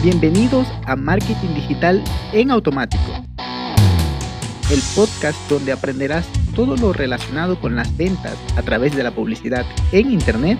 Bienvenidos 0.00 0.68
a 0.86 0.94
Marketing 0.94 1.54
Digital 1.54 2.04
en 2.32 2.52
Automático, 2.52 3.02
el 4.70 4.80
podcast 4.94 5.36
donde 5.50 5.72
aprenderás 5.72 6.24
todo 6.54 6.76
lo 6.76 6.92
relacionado 6.92 7.60
con 7.60 7.74
las 7.74 7.96
ventas 7.96 8.38
a 8.56 8.62
través 8.62 8.94
de 8.94 9.02
la 9.02 9.10
publicidad 9.10 9.66
en 9.90 10.12
Internet 10.12 10.56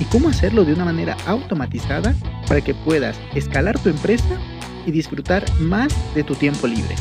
y 0.00 0.04
cómo 0.06 0.28
hacerlo 0.28 0.64
de 0.64 0.72
una 0.72 0.84
manera 0.84 1.16
automatizada 1.26 2.12
para 2.48 2.60
que 2.60 2.74
puedas 2.74 3.16
escalar 3.36 3.78
tu 3.78 3.88
empresa 3.88 4.36
y 4.84 4.90
disfrutar 4.90 5.44
más 5.60 5.94
de 6.16 6.24
tu 6.24 6.34
tiempo 6.34 6.66
libre. 6.66 6.96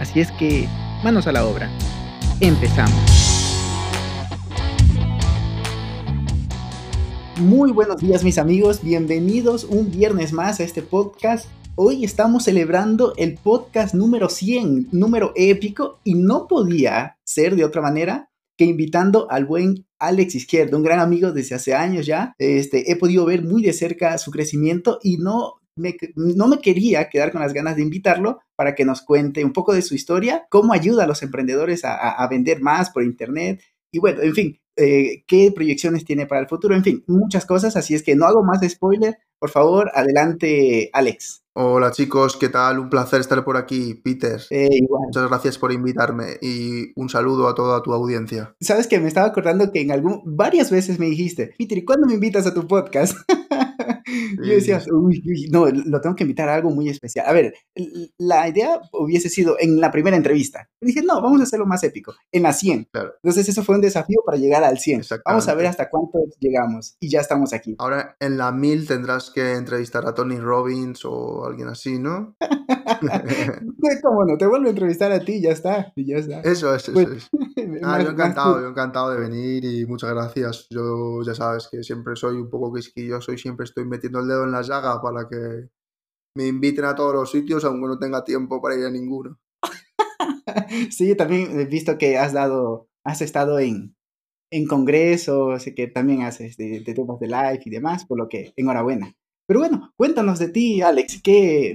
Así 0.00 0.20
es 0.20 0.32
que, 0.32 0.66
manos 1.04 1.26
a 1.26 1.32
la 1.32 1.44
obra. 1.44 1.68
Empezamos. 2.40 3.37
Muy 7.38 7.70
buenos 7.70 8.00
días 8.00 8.24
mis 8.24 8.36
amigos, 8.36 8.82
bienvenidos 8.82 9.62
un 9.62 9.92
viernes 9.92 10.32
más 10.32 10.58
a 10.58 10.64
este 10.64 10.82
podcast. 10.82 11.46
Hoy 11.76 12.04
estamos 12.04 12.42
celebrando 12.42 13.14
el 13.16 13.34
podcast 13.34 13.94
número 13.94 14.28
100, 14.28 14.88
número 14.90 15.32
épico, 15.36 16.00
y 16.02 16.14
no 16.14 16.48
podía 16.48 17.16
ser 17.22 17.54
de 17.54 17.64
otra 17.64 17.80
manera 17.80 18.28
que 18.56 18.64
invitando 18.64 19.30
al 19.30 19.44
buen 19.44 19.86
Alex 20.00 20.34
Izquierdo, 20.34 20.78
un 20.78 20.82
gran 20.82 20.98
amigo 20.98 21.30
desde 21.30 21.54
hace 21.54 21.74
años 21.76 22.06
ya. 22.06 22.34
Este, 22.38 22.90
he 22.90 22.96
podido 22.96 23.24
ver 23.24 23.44
muy 23.44 23.62
de 23.62 23.72
cerca 23.72 24.18
su 24.18 24.32
crecimiento 24.32 24.98
y 25.00 25.18
no 25.18 25.60
me, 25.76 25.96
no 26.16 26.48
me 26.48 26.58
quería 26.58 27.08
quedar 27.08 27.30
con 27.30 27.40
las 27.40 27.52
ganas 27.52 27.76
de 27.76 27.82
invitarlo 27.82 28.40
para 28.56 28.74
que 28.74 28.84
nos 28.84 29.02
cuente 29.02 29.44
un 29.44 29.52
poco 29.52 29.74
de 29.74 29.82
su 29.82 29.94
historia, 29.94 30.48
cómo 30.50 30.72
ayuda 30.72 31.04
a 31.04 31.06
los 31.06 31.22
emprendedores 31.22 31.84
a, 31.84 32.10
a 32.10 32.28
vender 32.28 32.60
más 32.60 32.90
por 32.90 33.04
Internet. 33.04 33.62
Y 33.92 34.00
bueno, 34.00 34.22
en 34.22 34.34
fin, 34.34 34.58
eh, 34.78 35.24
qué 35.26 35.52
proyecciones 35.54 36.04
tiene 36.04 36.26
para 36.26 36.40
el 36.40 36.48
futuro, 36.48 36.74
en 36.74 36.84
fin, 36.84 37.04
muchas 37.06 37.44
cosas, 37.44 37.76
así 37.76 37.94
es 37.94 38.02
que 38.02 38.16
no 38.16 38.26
hago 38.26 38.42
más 38.42 38.60
de 38.60 38.70
spoiler. 38.70 39.18
Por 39.38 39.50
favor, 39.50 39.90
adelante, 39.94 40.90
Alex. 40.92 41.42
Hola 41.60 41.90
chicos, 41.90 42.36
¿qué 42.36 42.48
tal? 42.48 42.78
Un 42.78 42.88
placer 42.88 43.20
estar 43.20 43.44
por 43.44 43.56
aquí, 43.56 43.94
Peter. 43.94 44.40
Eh, 44.50 44.68
igual. 44.70 45.02
Muchas 45.06 45.28
gracias 45.28 45.58
por 45.58 45.72
invitarme 45.72 46.36
y 46.40 46.92
un 46.94 47.08
saludo 47.08 47.48
a 47.48 47.54
toda 47.54 47.82
tu 47.82 47.92
audiencia. 47.92 48.54
Sabes 48.60 48.86
que 48.86 49.00
me 49.00 49.08
estaba 49.08 49.26
acordando 49.26 49.72
que 49.72 49.80
en 49.80 49.90
algún 49.90 50.22
varias 50.24 50.70
veces 50.70 51.00
me 51.00 51.06
dijiste, 51.06 51.54
Peter, 51.58 51.78
¿y 51.78 51.84
cuándo 51.84 52.06
me 52.06 52.14
invitas 52.14 52.46
a 52.46 52.54
tu 52.54 52.66
podcast? 52.68 53.16
Yo 54.42 54.54
decía, 54.54 54.82
uy, 54.92 55.22
uy, 55.26 55.48
no, 55.50 55.66
lo 55.66 56.00
tengo 56.00 56.16
que 56.16 56.24
invitar 56.24 56.48
a 56.48 56.54
algo 56.54 56.70
muy 56.70 56.88
especial. 56.88 57.26
A 57.26 57.32
ver, 57.32 57.54
la 58.18 58.48
idea 58.48 58.80
hubiese 58.92 59.28
sido 59.28 59.56
en 59.58 59.80
la 59.80 59.90
primera 59.90 60.16
entrevista. 60.16 60.68
dije, 60.80 61.02
no, 61.02 61.20
vamos 61.20 61.40
a 61.40 61.44
hacerlo 61.44 61.66
más 61.66 61.82
épico, 61.84 62.14
en 62.32 62.42
la 62.42 62.52
100. 62.52 62.88
Claro. 62.92 63.14
Entonces 63.22 63.48
eso 63.48 63.62
fue 63.62 63.74
un 63.74 63.80
desafío 63.80 64.20
para 64.24 64.38
llegar 64.38 64.64
al 64.64 64.78
100. 64.78 65.02
Vamos 65.24 65.48
a 65.48 65.54
ver 65.54 65.66
hasta 65.66 65.88
cuánto 65.88 66.18
llegamos 66.38 66.96
y 67.00 67.10
ya 67.10 67.20
estamos 67.20 67.52
aquí. 67.52 67.76
Ahora 67.78 68.16
en 68.20 68.38
la 68.38 68.52
1000 68.52 68.86
tendrás 68.86 69.30
que 69.30 69.54
entrevistar 69.54 70.06
a 70.06 70.14
Tony 70.14 70.38
Robbins 70.38 71.04
o 71.04 71.44
alguien 71.44 71.68
así, 71.68 71.98
¿no? 71.98 72.36
¿Cómo 74.02 74.24
no? 74.24 74.36
Te 74.36 74.46
vuelvo 74.46 74.66
a 74.66 74.70
entrevistar 74.70 75.12
a 75.12 75.20
ti 75.20 75.40
ya 75.40 75.50
está. 75.50 75.92
Y 75.96 76.06
ya 76.06 76.16
está. 76.16 76.40
Eso 76.40 76.74
es, 76.74 76.82
eso 76.82 76.92
pues, 76.92 77.08
es. 77.08 77.28
Ah, 77.82 78.02
yo 78.02 78.10
encantado, 78.10 78.60
yo 78.60 78.68
encantado 78.68 79.10
de 79.10 79.20
venir 79.20 79.64
y 79.64 79.84
muchas 79.84 80.10
gracias. 80.10 80.66
Yo 80.70 81.22
ya 81.22 81.34
sabes 81.34 81.68
que 81.70 81.82
siempre 81.82 82.16
soy 82.16 82.36
un 82.36 82.48
poco 82.48 82.72
quisquilloso 82.72 83.32
y 83.32 83.38
siempre 83.38 83.64
estoy 83.64 83.84
metiendo 83.84 84.20
el 84.20 84.28
dedo 84.28 84.44
en 84.44 84.52
la 84.52 84.62
llaga 84.62 85.00
para 85.02 85.28
que 85.28 85.68
me 86.34 86.46
inviten 86.46 86.84
a 86.84 86.94
todos 86.94 87.14
los 87.14 87.30
sitios, 87.30 87.64
aunque 87.64 87.88
no 87.88 87.98
tenga 87.98 88.24
tiempo 88.24 88.62
para 88.62 88.76
ir 88.76 88.86
a 88.86 88.90
ninguno. 88.90 89.38
sí, 90.90 91.14
también 91.16 91.58
he 91.58 91.64
visto 91.66 91.98
que 91.98 92.16
has 92.16 92.32
dado, 92.32 92.88
has 93.04 93.20
estado 93.22 93.58
en, 93.58 93.96
en 94.50 94.66
congresos, 94.66 95.64
que 95.76 95.88
también 95.88 96.22
haces 96.22 96.56
de, 96.56 96.80
de 96.80 96.94
temas 96.94 97.18
de 97.20 97.26
live 97.26 97.60
y 97.64 97.70
demás, 97.70 98.06
por 98.06 98.18
lo 98.18 98.28
que 98.28 98.52
enhorabuena. 98.56 99.14
Pero 99.48 99.60
bueno, 99.60 99.94
cuéntanos 99.96 100.38
de 100.38 100.50
ti, 100.50 100.82
Alex, 100.82 101.22
que 101.22 101.74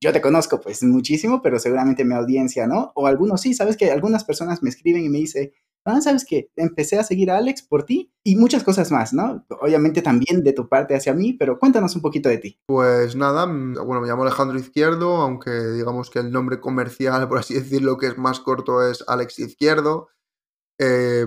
yo 0.00 0.12
te 0.14 0.22
conozco 0.22 0.62
pues 0.62 0.82
muchísimo, 0.82 1.42
pero 1.42 1.58
seguramente 1.58 2.06
mi 2.06 2.14
audiencia, 2.14 2.66
¿no? 2.66 2.90
O 2.94 3.06
algunos 3.06 3.42
sí, 3.42 3.52
sabes 3.52 3.76
que 3.76 3.90
algunas 3.90 4.24
personas 4.24 4.62
me 4.62 4.70
escriben 4.70 5.04
y 5.04 5.10
me 5.10 5.18
dicen, 5.18 5.52
ah, 5.84 6.00
sabes 6.00 6.24
que 6.24 6.48
empecé 6.56 6.98
a 6.98 7.04
seguir 7.04 7.30
a 7.30 7.36
Alex 7.36 7.60
por 7.60 7.84
ti 7.84 8.10
y 8.24 8.36
muchas 8.36 8.64
cosas 8.64 8.90
más, 8.90 9.12
¿no? 9.12 9.44
Obviamente 9.60 10.00
también 10.00 10.42
de 10.42 10.54
tu 10.54 10.70
parte 10.70 10.94
hacia 10.94 11.12
mí, 11.12 11.34
pero 11.34 11.58
cuéntanos 11.58 11.94
un 11.94 12.00
poquito 12.00 12.30
de 12.30 12.38
ti. 12.38 12.58
Pues 12.64 13.14
nada, 13.14 13.46
mm, 13.46 13.74
bueno, 13.84 14.00
me 14.00 14.08
llamo 14.08 14.22
Alejandro 14.22 14.58
Izquierdo, 14.58 15.16
aunque 15.16 15.50
digamos 15.50 16.08
que 16.08 16.20
el 16.20 16.32
nombre 16.32 16.60
comercial, 16.60 17.28
por 17.28 17.40
así 17.40 17.52
decirlo, 17.52 17.98
que 17.98 18.06
es 18.06 18.16
más 18.16 18.40
corto 18.40 18.88
es 18.88 19.04
Alex 19.06 19.38
Izquierdo. 19.38 20.08
Eh, 20.80 21.26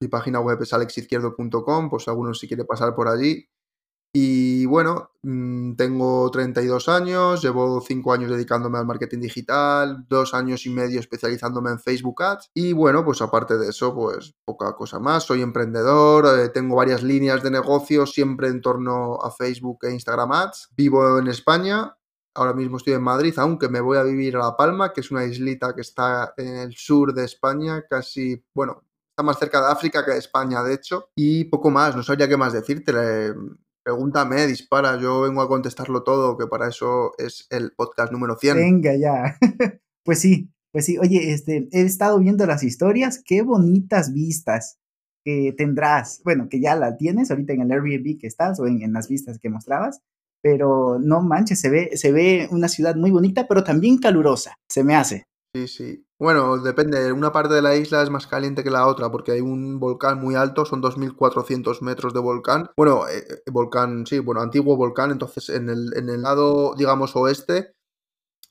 mi 0.00 0.08
página 0.08 0.40
web 0.40 0.62
es 0.62 0.72
alexizquierdo.com, 0.72 1.90
pues 1.90 2.08
algunos 2.08 2.38
si 2.38 2.48
quiere 2.48 2.64
pasar 2.64 2.94
por 2.94 3.08
allí. 3.08 3.50
Y 4.18 4.64
bueno, 4.64 5.10
mm, 5.24 5.74
tengo 5.74 6.30
32 6.30 6.88
años, 6.88 7.42
llevo 7.42 7.82
5 7.82 8.14
años 8.14 8.30
dedicándome 8.30 8.78
al 8.78 8.86
marketing 8.86 9.20
digital, 9.20 10.06
2 10.08 10.32
años 10.32 10.64
y 10.64 10.70
medio 10.70 11.00
especializándome 11.00 11.72
en 11.72 11.78
Facebook 11.78 12.22
Ads 12.22 12.50
y 12.54 12.72
bueno, 12.72 13.04
pues 13.04 13.20
aparte 13.20 13.58
de 13.58 13.68
eso, 13.68 13.94
pues 13.94 14.34
poca 14.46 14.74
cosa 14.74 14.98
más. 15.00 15.24
Soy 15.24 15.42
emprendedor, 15.42 16.24
eh, 16.40 16.48
tengo 16.48 16.76
varias 16.76 17.02
líneas 17.02 17.42
de 17.42 17.50
negocio 17.50 18.06
siempre 18.06 18.48
en 18.48 18.62
torno 18.62 19.18
a 19.22 19.30
Facebook 19.30 19.80
e 19.82 19.92
Instagram 19.92 20.32
Ads. 20.32 20.70
Vivo 20.74 21.18
en 21.18 21.26
España, 21.26 21.94
ahora 22.34 22.54
mismo 22.54 22.78
estoy 22.78 22.94
en 22.94 23.02
Madrid, 23.02 23.34
aunque 23.36 23.68
me 23.68 23.82
voy 23.82 23.98
a 23.98 24.02
vivir 24.02 24.36
a 24.36 24.38
La 24.38 24.56
Palma, 24.56 24.94
que 24.94 25.02
es 25.02 25.10
una 25.10 25.26
islita 25.26 25.74
que 25.74 25.82
está 25.82 26.32
en 26.38 26.56
el 26.56 26.74
sur 26.74 27.12
de 27.12 27.26
España, 27.26 27.84
casi, 27.86 28.42
bueno, 28.54 28.82
está 29.10 29.22
más 29.22 29.38
cerca 29.38 29.60
de 29.60 29.72
África 29.72 30.06
que 30.06 30.12
de 30.12 30.18
España, 30.20 30.62
de 30.62 30.72
hecho. 30.72 31.10
Y 31.14 31.44
poco 31.44 31.70
más, 31.70 31.94
no 31.94 32.02
sabría 32.02 32.28
qué 32.28 32.38
más 32.38 32.54
decirte 32.54 33.34
Pregúntame, 33.86 34.48
dispara, 34.48 35.00
yo 35.00 35.20
vengo 35.20 35.42
a 35.42 35.46
contestarlo 35.46 36.02
todo, 36.02 36.36
que 36.36 36.48
para 36.48 36.66
eso 36.66 37.12
es 37.18 37.46
el 37.50 37.70
podcast 37.70 38.10
número 38.10 38.36
100. 38.36 38.56
Venga 38.56 38.96
ya. 38.96 39.38
pues 40.04 40.18
sí, 40.18 40.50
pues 40.72 40.86
sí. 40.86 40.98
Oye, 40.98 41.32
este, 41.32 41.68
he 41.70 41.82
estado 41.82 42.18
viendo 42.18 42.44
las 42.46 42.64
historias, 42.64 43.22
qué 43.24 43.42
bonitas 43.42 44.12
vistas 44.12 44.80
que 45.24 45.54
tendrás. 45.56 46.20
Bueno, 46.24 46.48
que 46.48 46.60
ya 46.60 46.74
la 46.74 46.96
tienes 46.96 47.30
ahorita 47.30 47.52
en 47.52 47.60
el 47.60 47.70
Airbnb 47.70 48.18
que 48.18 48.26
estás 48.26 48.58
o 48.58 48.66
en, 48.66 48.82
en 48.82 48.92
las 48.92 49.08
vistas 49.08 49.38
que 49.38 49.50
mostrabas. 49.50 50.00
Pero 50.42 50.98
no 50.98 51.22
manches, 51.22 51.60
se 51.60 51.70
ve, 51.70 51.90
se 51.96 52.10
ve 52.10 52.48
una 52.50 52.66
ciudad 52.66 52.96
muy 52.96 53.12
bonita, 53.12 53.46
pero 53.46 53.62
también 53.62 53.98
calurosa, 53.98 54.58
se 54.68 54.82
me 54.82 54.96
hace. 54.96 55.28
Sí, 55.56 55.68
sí. 55.68 56.06
Bueno, 56.18 56.58
depende. 56.58 57.10
Una 57.12 57.32
parte 57.32 57.54
de 57.54 57.62
la 57.62 57.74
isla 57.74 58.02
es 58.02 58.10
más 58.10 58.26
caliente 58.26 58.62
que 58.62 58.70
la 58.70 58.86
otra 58.86 59.10
porque 59.10 59.32
hay 59.32 59.40
un 59.40 59.80
volcán 59.80 60.20
muy 60.20 60.34
alto, 60.34 60.66
son 60.66 60.82
2.400 60.82 61.80
metros 61.80 62.12
de 62.12 62.20
volcán. 62.20 62.70
Bueno, 62.76 63.08
eh, 63.08 63.24
eh, 63.30 63.50
volcán, 63.50 64.04
sí, 64.06 64.18
bueno, 64.18 64.42
antiguo 64.42 64.76
volcán. 64.76 65.12
Entonces, 65.12 65.48
en 65.48 65.70
el, 65.70 65.96
en 65.96 66.10
el 66.10 66.20
lado, 66.20 66.74
digamos, 66.76 67.16
oeste, 67.16 67.72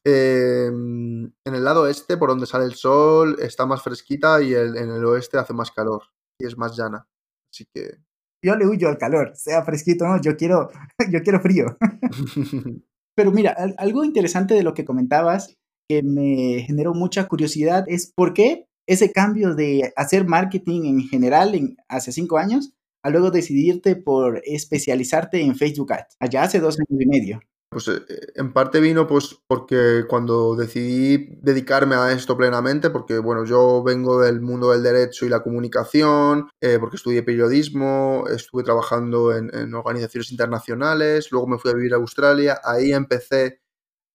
em, 0.04 1.26
en 1.46 1.56
el 1.56 1.64
lado 1.64 1.88
este, 1.88 2.18
por 2.18 2.30
donde 2.30 2.48
sale 2.48 2.66
el 2.66 2.74
sol, 2.74 3.38
está 3.40 3.68
más 3.68 3.84
fresquita 3.84 4.42
y 4.42 4.56
en 4.56 4.76
el 4.76 5.06
oeste 5.06 5.38
hace 5.38 5.54
más 5.54 5.70
calor 5.70 6.02
y 6.40 6.48
es 6.48 6.58
más 6.58 6.76
llana. 6.76 7.08
Así 7.54 7.66
que... 7.72 8.00
Yo 8.44 8.56
le 8.56 8.66
huyo 8.66 8.90
al 8.90 8.98
calor, 8.98 9.34
sea 9.36 9.64
fresquito, 9.64 10.08
no, 10.08 10.20
yo 10.22 10.36
quiero, 10.36 10.70
yo 11.12 11.22
quiero 11.22 11.40
frío. 11.40 11.78
Pero 13.16 13.32
mira, 13.32 13.56
algo 13.78 14.04
interesante 14.04 14.56
de 14.56 14.64
lo 14.64 14.74
que 14.74 14.86
comentabas 14.86 15.56
que 15.88 16.04
me 16.04 16.64
generó 16.66 16.94
mucha 16.94 17.28
curiosidad 17.28 17.86
es 17.88 18.12
por 18.14 18.34
qué 18.34 18.68
ese 18.88 19.12
cambio 19.12 19.56
de 19.56 19.94
hacer 19.96 20.26
marketing 20.26 20.84
en 20.86 21.08
general 21.08 21.56
en, 21.56 21.78
hace 21.88 22.12
cinco 22.12 22.38
años 22.38 22.74
a 23.04 23.10
luego 23.10 23.30
decidirte 23.30 23.96
por 23.96 24.42
especializarte 24.46 25.40
en 25.40 25.56
Facebook 25.56 25.94
Ads, 25.94 26.18
allá 26.20 26.44
hace 26.44 26.60
dos 26.60 26.78
años 26.80 27.02
y 27.02 27.06
medio. 27.06 27.40
Pues 27.70 27.88
eh, 27.88 28.02
en 28.36 28.54
parte 28.54 28.80
vino 28.80 29.06
pues 29.06 29.38
porque 29.48 30.06
cuando 30.08 30.56
decidí 30.56 31.38
dedicarme 31.42 31.96
a 31.96 32.12
esto 32.14 32.38
plenamente, 32.38 32.90
porque 32.90 33.20
bueno, 33.20 33.46
yo 33.46 33.84
vengo 33.84 34.22
del 34.22 34.42
mundo 34.42 34.72
del 34.72 34.82
derecho 34.82 35.26
y 35.26 35.30
la 35.30 35.44
comunicación, 35.44 36.50
eh, 36.62 36.78
porque 36.80 36.96
estudié 36.96 37.22
periodismo, 37.22 38.26
estuve 38.34 38.64
trabajando 38.64 39.36
en, 39.36 39.54
en 39.54 39.74
organizaciones 39.76 40.32
internacionales, 40.32 41.28
luego 41.32 41.48
me 41.48 41.60
fui 41.60 41.72
a 41.72 41.76
vivir 41.76 41.94
a 41.94 41.98
Australia, 41.98 42.60
ahí 42.64 42.92
empecé 42.92 43.60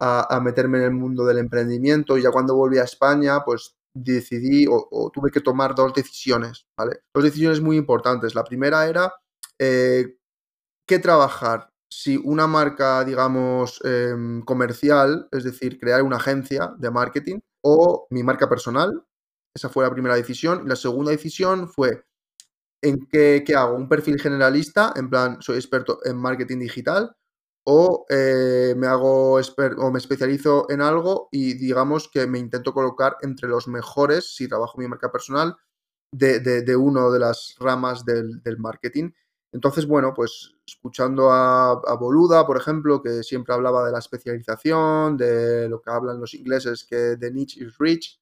a, 0.01 0.41
meterme 0.43 0.79
en 0.79 0.85
el 0.85 0.93
mundo 0.93 1.25
del 1.25 1.39
emprendimiento 1.39 2.17
y 2.17 2.23
ya 2.23 2.31
cuando 2.31 2.57
volví 2.57 2.79
a 2.79 2.85
España, 2.85 3.45
pues 3.45 3.77
decidí 3.95 4.67
o, 4.69 5.11
tuve 5.13 5.31
que 5.31 5.41
tomar 5.41 5.75
dos 5.75 5.93
decisiones, 5.93 6.67
¿vale? 6.79 7.01
Dos 7.15 7.25
decisiones 7.25 7.61
muy 7.61 7.77
importantes. 7.77 8.35
La 8.35 8.45
primera 8.45 8.89
era 8.89 9.13
eh, 9.59 10.17
qué 10.87 10.99
trabajar. 10.99 11.69
Si 11.93 12.17
una 12.17 12.47
marca, 12.47 13.05
digamos, 13.05 13.81
em, 13.85 14.43
comercial, 14.43 15.29
es 15.33 15.45
decir, 15.45 15.79
crear 15.79 16.03
una 16.03 16.17
agencia 16.17 16.73
de 16.79 16.91
marketing, 16.91 17.41
o 17.63 18.07
mi 18.11 18.23
marca 18.23 18.49
personal. 18.49 19.05
Esa 19.55 19.69
fue 19.69 19.85
la 19.85 19.93
primera 19.93 20.15
decisión. 20.15 20.69
La 20.69 20.77
segunda 20.77 21.11
decisión 21.11 21.69
fue 21.69 22.05
en 22.83 23.07
qué 23.07 23.45
hago. 23.57 23.77
Un 23.77 23.89
perfil 23.89 24.21
generalista, 24.21 24.93
en 24.97 25.11
plan, 25.11 25.43
soy 25.43 25.57
experto 25.57 25.99
en 26.05 26.17
marketing 26.17 26.61
digital, 26.61 27.15
o 27.65 28.07
eh, 28.09 28.75
me 28.77 28.87
hago 28.87 29.35
o 29.35 29.91
me 29.91 29.99
especializo 29.99 30.67
en 30.71 30.81
algo 30.81 31.29
y 31.31 31.55
digamos 31.55 32.09
que 32.09 32.27
me 32.27 32.39
intento 32.39 32.73
colocar 32.73 33.17
entre 33.23 33.49
los 33.49 33.69
mejores, 33.69 34.35
si 34.35 34.49
trabajo 34.49 34.79
mi 34.79 34.89
marca 34.89 35.13
personal, 35.13 35.57
de, 36.13 36.41
de, 36.41 36.63
de 36.63 36.77
una 36.77 37.09
de 37.11 37.19
las 37.19 37.55
ramas 37.59 38.05
del, 38.05 38.41
marketing. 38.59 39.11
Entonces, 39.53 39.87
bueno, 39.87 40.15
pues 40.15 40.55
escuchando 40.67 41.31
a, 41.31 41.73
a, 41.73 41.95
Boluda, 41.97 42.47
por 42.47 42.57
ejemplo, 42.57 43.03
que 43.03 43.23
siempre 43.23 43.55
hablaba 43.55 43.85
de 43.85 43.93
la 43.93 43.99
especialización, 43.99 45.17
de 45.17 45.69
lo 45.69 45.81
que 45.81 45.91
hablan 45.91 46.21
los 46.21 46.35
ingleses, 46.35 46.85
que 46.85 46.97
de 46.97 47.33
niche 47.33 47.65
is 47.65 47.77
rich, 47.79 48.21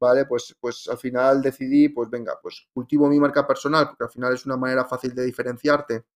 ¿vale? 0.00 0.26
Pues, 0.26 0.56
pues 0.60 0.88
al 0.88 0.98
final 0.98 1.42
decidí, 1.42 1.88
pues 1.88 2.10
venga, 2.10 2.38
pues 2.42 2.66
cultivo 2.72 3.08
mi 3.08 3.20
marca 3.20 3.46
personal, 3.46 3.88
porque 3.88 4.04
al 4.04 4.10
final 4.10 4.34
es 4.34 4.46
una 4.46 4.56
manera 4.56 4.84
fácil 4.84 5.14
de 5.14 5.24
diferenciarte, 5.24 6.06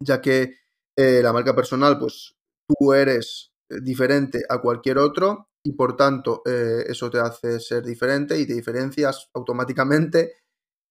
ya 0.00 0.20
que 0.20 0.63
eh, 0.96 1.20
la 1.22 1.32
marca 1.32 1.54
personal, 1.54 1.98
pues 1.98 2.36
tú 2.68 2.92
eres 2.92 3.52
eh, 3.70 3.76
diferente 3.82 4.42
a 4.48 4.58
cualquier 4.58 4.98
otro 4.98 5.48
y 5.64 5.72
por 5.72 5.96
tanto 5.96 6.42
eh, 6.46 6.84
eso 6.88 7.10
te 7.10 7.18
hace 7.18 7.58
ser 7.60 7.84
diferente 7.84 8.38
y 8.38 8.46
te 8.46 8.54
diferencias 8.54 9.30
automáticamente. 9.34 10.34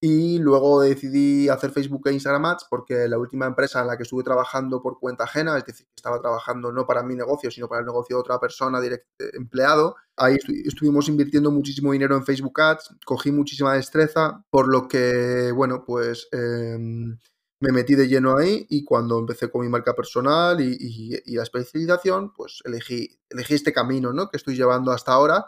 Y 0.02 0.38
luego 0.38 0.82
decidí 0.82 1.48
hacer 1.48 1.70
Facebook 1.70 2.06
e 2.08 2.12
Instagram 2.12 2.44
Ads 2.44 2.66
porque 2.68 3.08
la 3.08 3.16
última 3.16 3.46
empresa 3.46 3.80
en 3.80 3.86
la 3.86 3.96
que 3.96 4.02
estuve 4.02 4.22
trabajando 4.22 4.82
por 4.82 4.98
cuenta 5.00 5.24
ajena, 5.24 5.56
es 5.56 5.64
decir, 5.64 5.86
estaba 5.96 6.20
trabajando 6.20 6.70
no 6.72 6.86
para 6.86 7.02
mi 7.02 7.14
negocio, 7.14 7.50
sino 7.50 7.68
para 7.68 7.80
el 7.80 7.86
negocio 7.86 8.16
de 8.16 8.20
otra 8.20 8.38
persona, 8.38 8.82
direct, 8.82 9.06
empleado, 9.32 9.96
ahí 10.18 10.36
estuvimos 10.66 11.08
invirtiendo 11.08 11.50
muchísimo 11.50 11.92
dinero 11.92 12.16
en 12.16 12.24
Facebook 12.26 12.60
Ads, 12.60 12.96
cogí 13.06 13.32
muchísima 13.32 13.72
destreza, 13.72 14.44
por 14.50 14.70
lo 14.70 14.88
que, 14.88 15.50
bueno, 15.52 15.84
pues 15.86 16.28
em, 16.32 17.16
me 17.64 17.72
metí 17.72 17.94
de 17.94 18.08
lleno 18.08 18.36
ahí 18.36 18.66
y 18.68 18.84
cuando 18.84 19.18
empecé 19.18 19.50
con 19.50 19.62
mi 19.62 19.68
marca 19.68 19.94
personal 19.94 20.60
y, 20.60 21.18
la 21.34 21.42
especialización, 21.42 22.32
pues 22.34 22.60
elegí, 22.64 23.18
elegí 23.30 23.54
este 23.54 23.72
camino, 23.72 24.12
¿no? 24.12 24.28
Que 24.28 24.36
estoy 24.36 24.54
llevando 24.54 24.92
hasta 24.92 25.12
ahora 25.12 25.46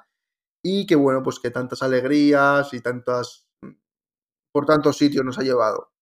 y 0.63 0.87
que, 0.87 0.97
bueno, 0.97 1.23
pues 1.23 1.39
que 1.39 1.51
tantas 1.51 1.83
alegrías 1.83 2.73
y 2.73 2.81
tantas 2.81 3.47
por 4.53 4.65
tantos 4.65 4.97
sitios 4.97 5.25
nos 5.25 5.39
ha 5.39 5.43
llevado, 5.43 5.93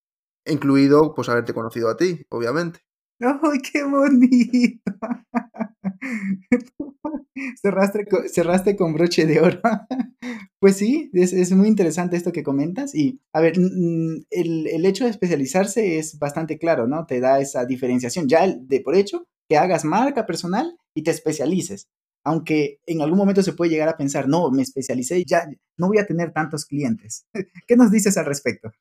incluido 0.45 1.13
pues 1.13 1.27
haberte 1.27 1.53
conocido 1.53 1.89
a 1.89 1.97
ti, 1.97 2.25
obviamente. 2.29 2.79
¡Ay, 3.19 3.59
qué 3.59 3.83
bonito! 3.83 4.81
cerraste, 7.61 8.05
cerraste 8.31 8.75
con 8.75 8.93
broche 8.93 9.25
de 9.25 9.39
oro. 9.39 9.59
pues 10.59 10.77
sí, 10.77 11.09
es, 11.13 11.51
muy 11.51 11.67
interesante 11.67 12.17
esto 12.17 12.31
que 12.31 12.43
comentas. 12.43 12.95
Y, 12.95 13.21
a 13.33 13.41
ver, 13.41 13.57
el, 13.57 14.25
el, 14.31 14.85
hecho 14.85 15.05
de 15.05 15.11
especializarse 15.11 15.97
es 15.97 16.17
bastante 16.19 16.57
claro, 16.57 16.87
¿no? 16.87 17.05
Te 17.05 17.19
da 17.19 17.39
esa 17.39 17.65
diferenciación. 17.65 18.27
Ya 18.27 18.47
de 18.47 18.81
por 18.81 18.95
hecho, 18.95 19.27
que 19.49 19.57
hagas 19.57 19.85
marca 19.85 20.25
personal 20.25 20.77
y 20.93 21.03
te 21.03 21.11
especialices 21.11 21.87
aunque 22.25 22.79
en 22.87 23.01
algún 23.01 23.19
momento 23.19 23.43
se 23.43 23.53
puede 23.53 23.69
llegar 23.71 23.87
a 23.87 23.97
pensar, 23.97 24.27
no, 24.27 24.49
me 24.49 24.63
especialicé 24.63 25.19
y 25.19 25.25
ya 25.25 25.47
no 25.77 25.87
voy 25.87 25.99
a 25.99 26.07
tener 26.07 26.33
tantos 26.33 26.65
clientes. 26.65 27.27
¿Qué 27.67 27.75
nos 27.77 27.91
dices 27.91 28.17
al 28.17 28.25
respecto? 28.25 28.71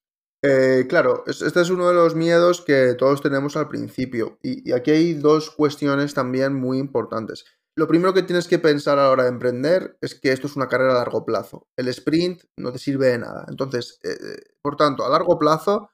Eh, 0.47 0.85
claro, 0.91 1.25
este 1.27 1.59
es 1.59 1.71
uno 1.71 1.89
de 1.89 1.95
los 1.95 2.15
miedos 2.15 2.61
que 2.61 2.95
todos 2.99 3.23
tenemos 3.23 3.57
al 3.57 3.67
principio 3.67 4.39
y, 4.43 4.73
aquí 4.73 4.91
hay 4.91 5.15
dos 5.15 5.51
cuestiones 5.51 6.13
también 6.13 6.53
muy 6.55 6.77
importantes. 6.79 7.47
Lo 7.75 7.89
primero 7.89 8.13
que 8.13 8.23
tienes 8.23 8.47
que 8.47 8.59
pensar 8.59 8.99
a 8.99 9.05
la 9.05 9.11
hora 9.11 9.23
de 9.23 9.31
emprender 9.31 9.97
es 10.03 10.15
que 10.15 10.33
esto 10.33 10.47
es 10.47 10.55
una 10.55 10.69
carrera 10.69 10.93
a 10.93 10.99
largo 10.99 11.25
plazo. 11.25 11.67
El 11.79 11.89
sprint 11.89 12.43
no 12.59 12.73
te 12.73 12.79
sirve 12.79 13.07
de 13.07 13.19
nada. 13.19 13.47
Entonces, 13.49 13.99
eh, 14.03 14.11
eh, 14.11 14.37
por 14.61 14.77
tanto, 14.77 15.07
a 15.07 15.09
largo 15.09 15.39
plazo 15.39 15.89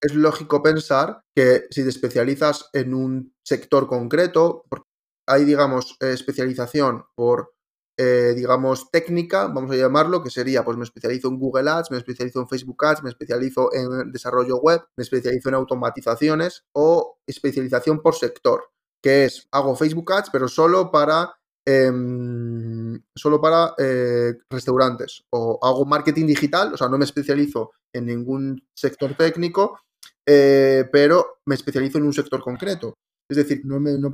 es 0.00 0.14
lógico 0.14 0.62
pensar 0.62 1.22
que 1.34 1.64
si 1.70 1.82
te 1.82 1.88
especializas 1.88 2.70
en 2.74 2.94
un 2.94 3.34
sector 3.44 3.88
concreto, 3.88 4.62
hay, 5.28 5.44
digamos, 5.44 5.96
especialización 5.98 7.06
por, 7.16 7.55
eh, 7.98 8.34
digamos, 8.36 8.90
técnica, 8.90 9.46
vamos 9.46 9.70
a 9.70 9.76
llamarlo, 9.76 10.22
que 10.22 10.28
sería, 10.30 10.62
pues 10.64 10.76
me 10.76 10.84
especializo 10.84 11.28
en 11.28 11.38
Google 11.38 11.70
Ads, 11.70 11.90
me 11.90 11.96
especializo 11.96 12.40
en 12.40 12.48
Facebook 12.48 12.84
Ads, 12.84 13.02
me 13.02 13.08
especializo 13.08 13.70
en 13.72 14.12
desarrollo 14.12 14.58
web, 14.58 14.82
me 14.96 15.02
especializo 15.02 15.48
en 15.48 15.54
automatizaciones 15.54 16.64
o 16.72 17.18
especialización 17.26 18.02
por 18.02 18.14
sector, 18.14 18.64
que 19.02 19.24
es, 19.24 19.48
hago 19.50 19.76
Facebook 19.76 20.12
Ads, 20.12 20.30
pero 20.30 20.48
solo 20.48 20.90
para... 20.90 21.32
Em, 21.68 23.02
solo 23.16 23.40
para 23.40 23.74
eh, 23.76 24.34
restaurantes 24.48 25.24
o 25.30 25.58
hago 25.60 25.84
marketing 25.84 26.26
digital, 26.26 26.72
o 26.72 26.76
sea, 26.76 26.88
no 26.88 26.96
me 26.96 27.04
especializo 27.04 27.72
en 27.92 28.06
ningún 28.06 28.64
sector 28.72 29.16
técnico, 29.16 29.80
pero 30.24 31.38
me 31.44 31.56
especializo 31.56 31.98
en 31.98 32.04
un 32.04 32.12
sector 32.12 32.40
concreto. 32.40 32.94
Es 33.28 33.36
decir, 33.36 33.62
no 33.64 33.80
me, 33.80 33.98
no, 33.98 34.08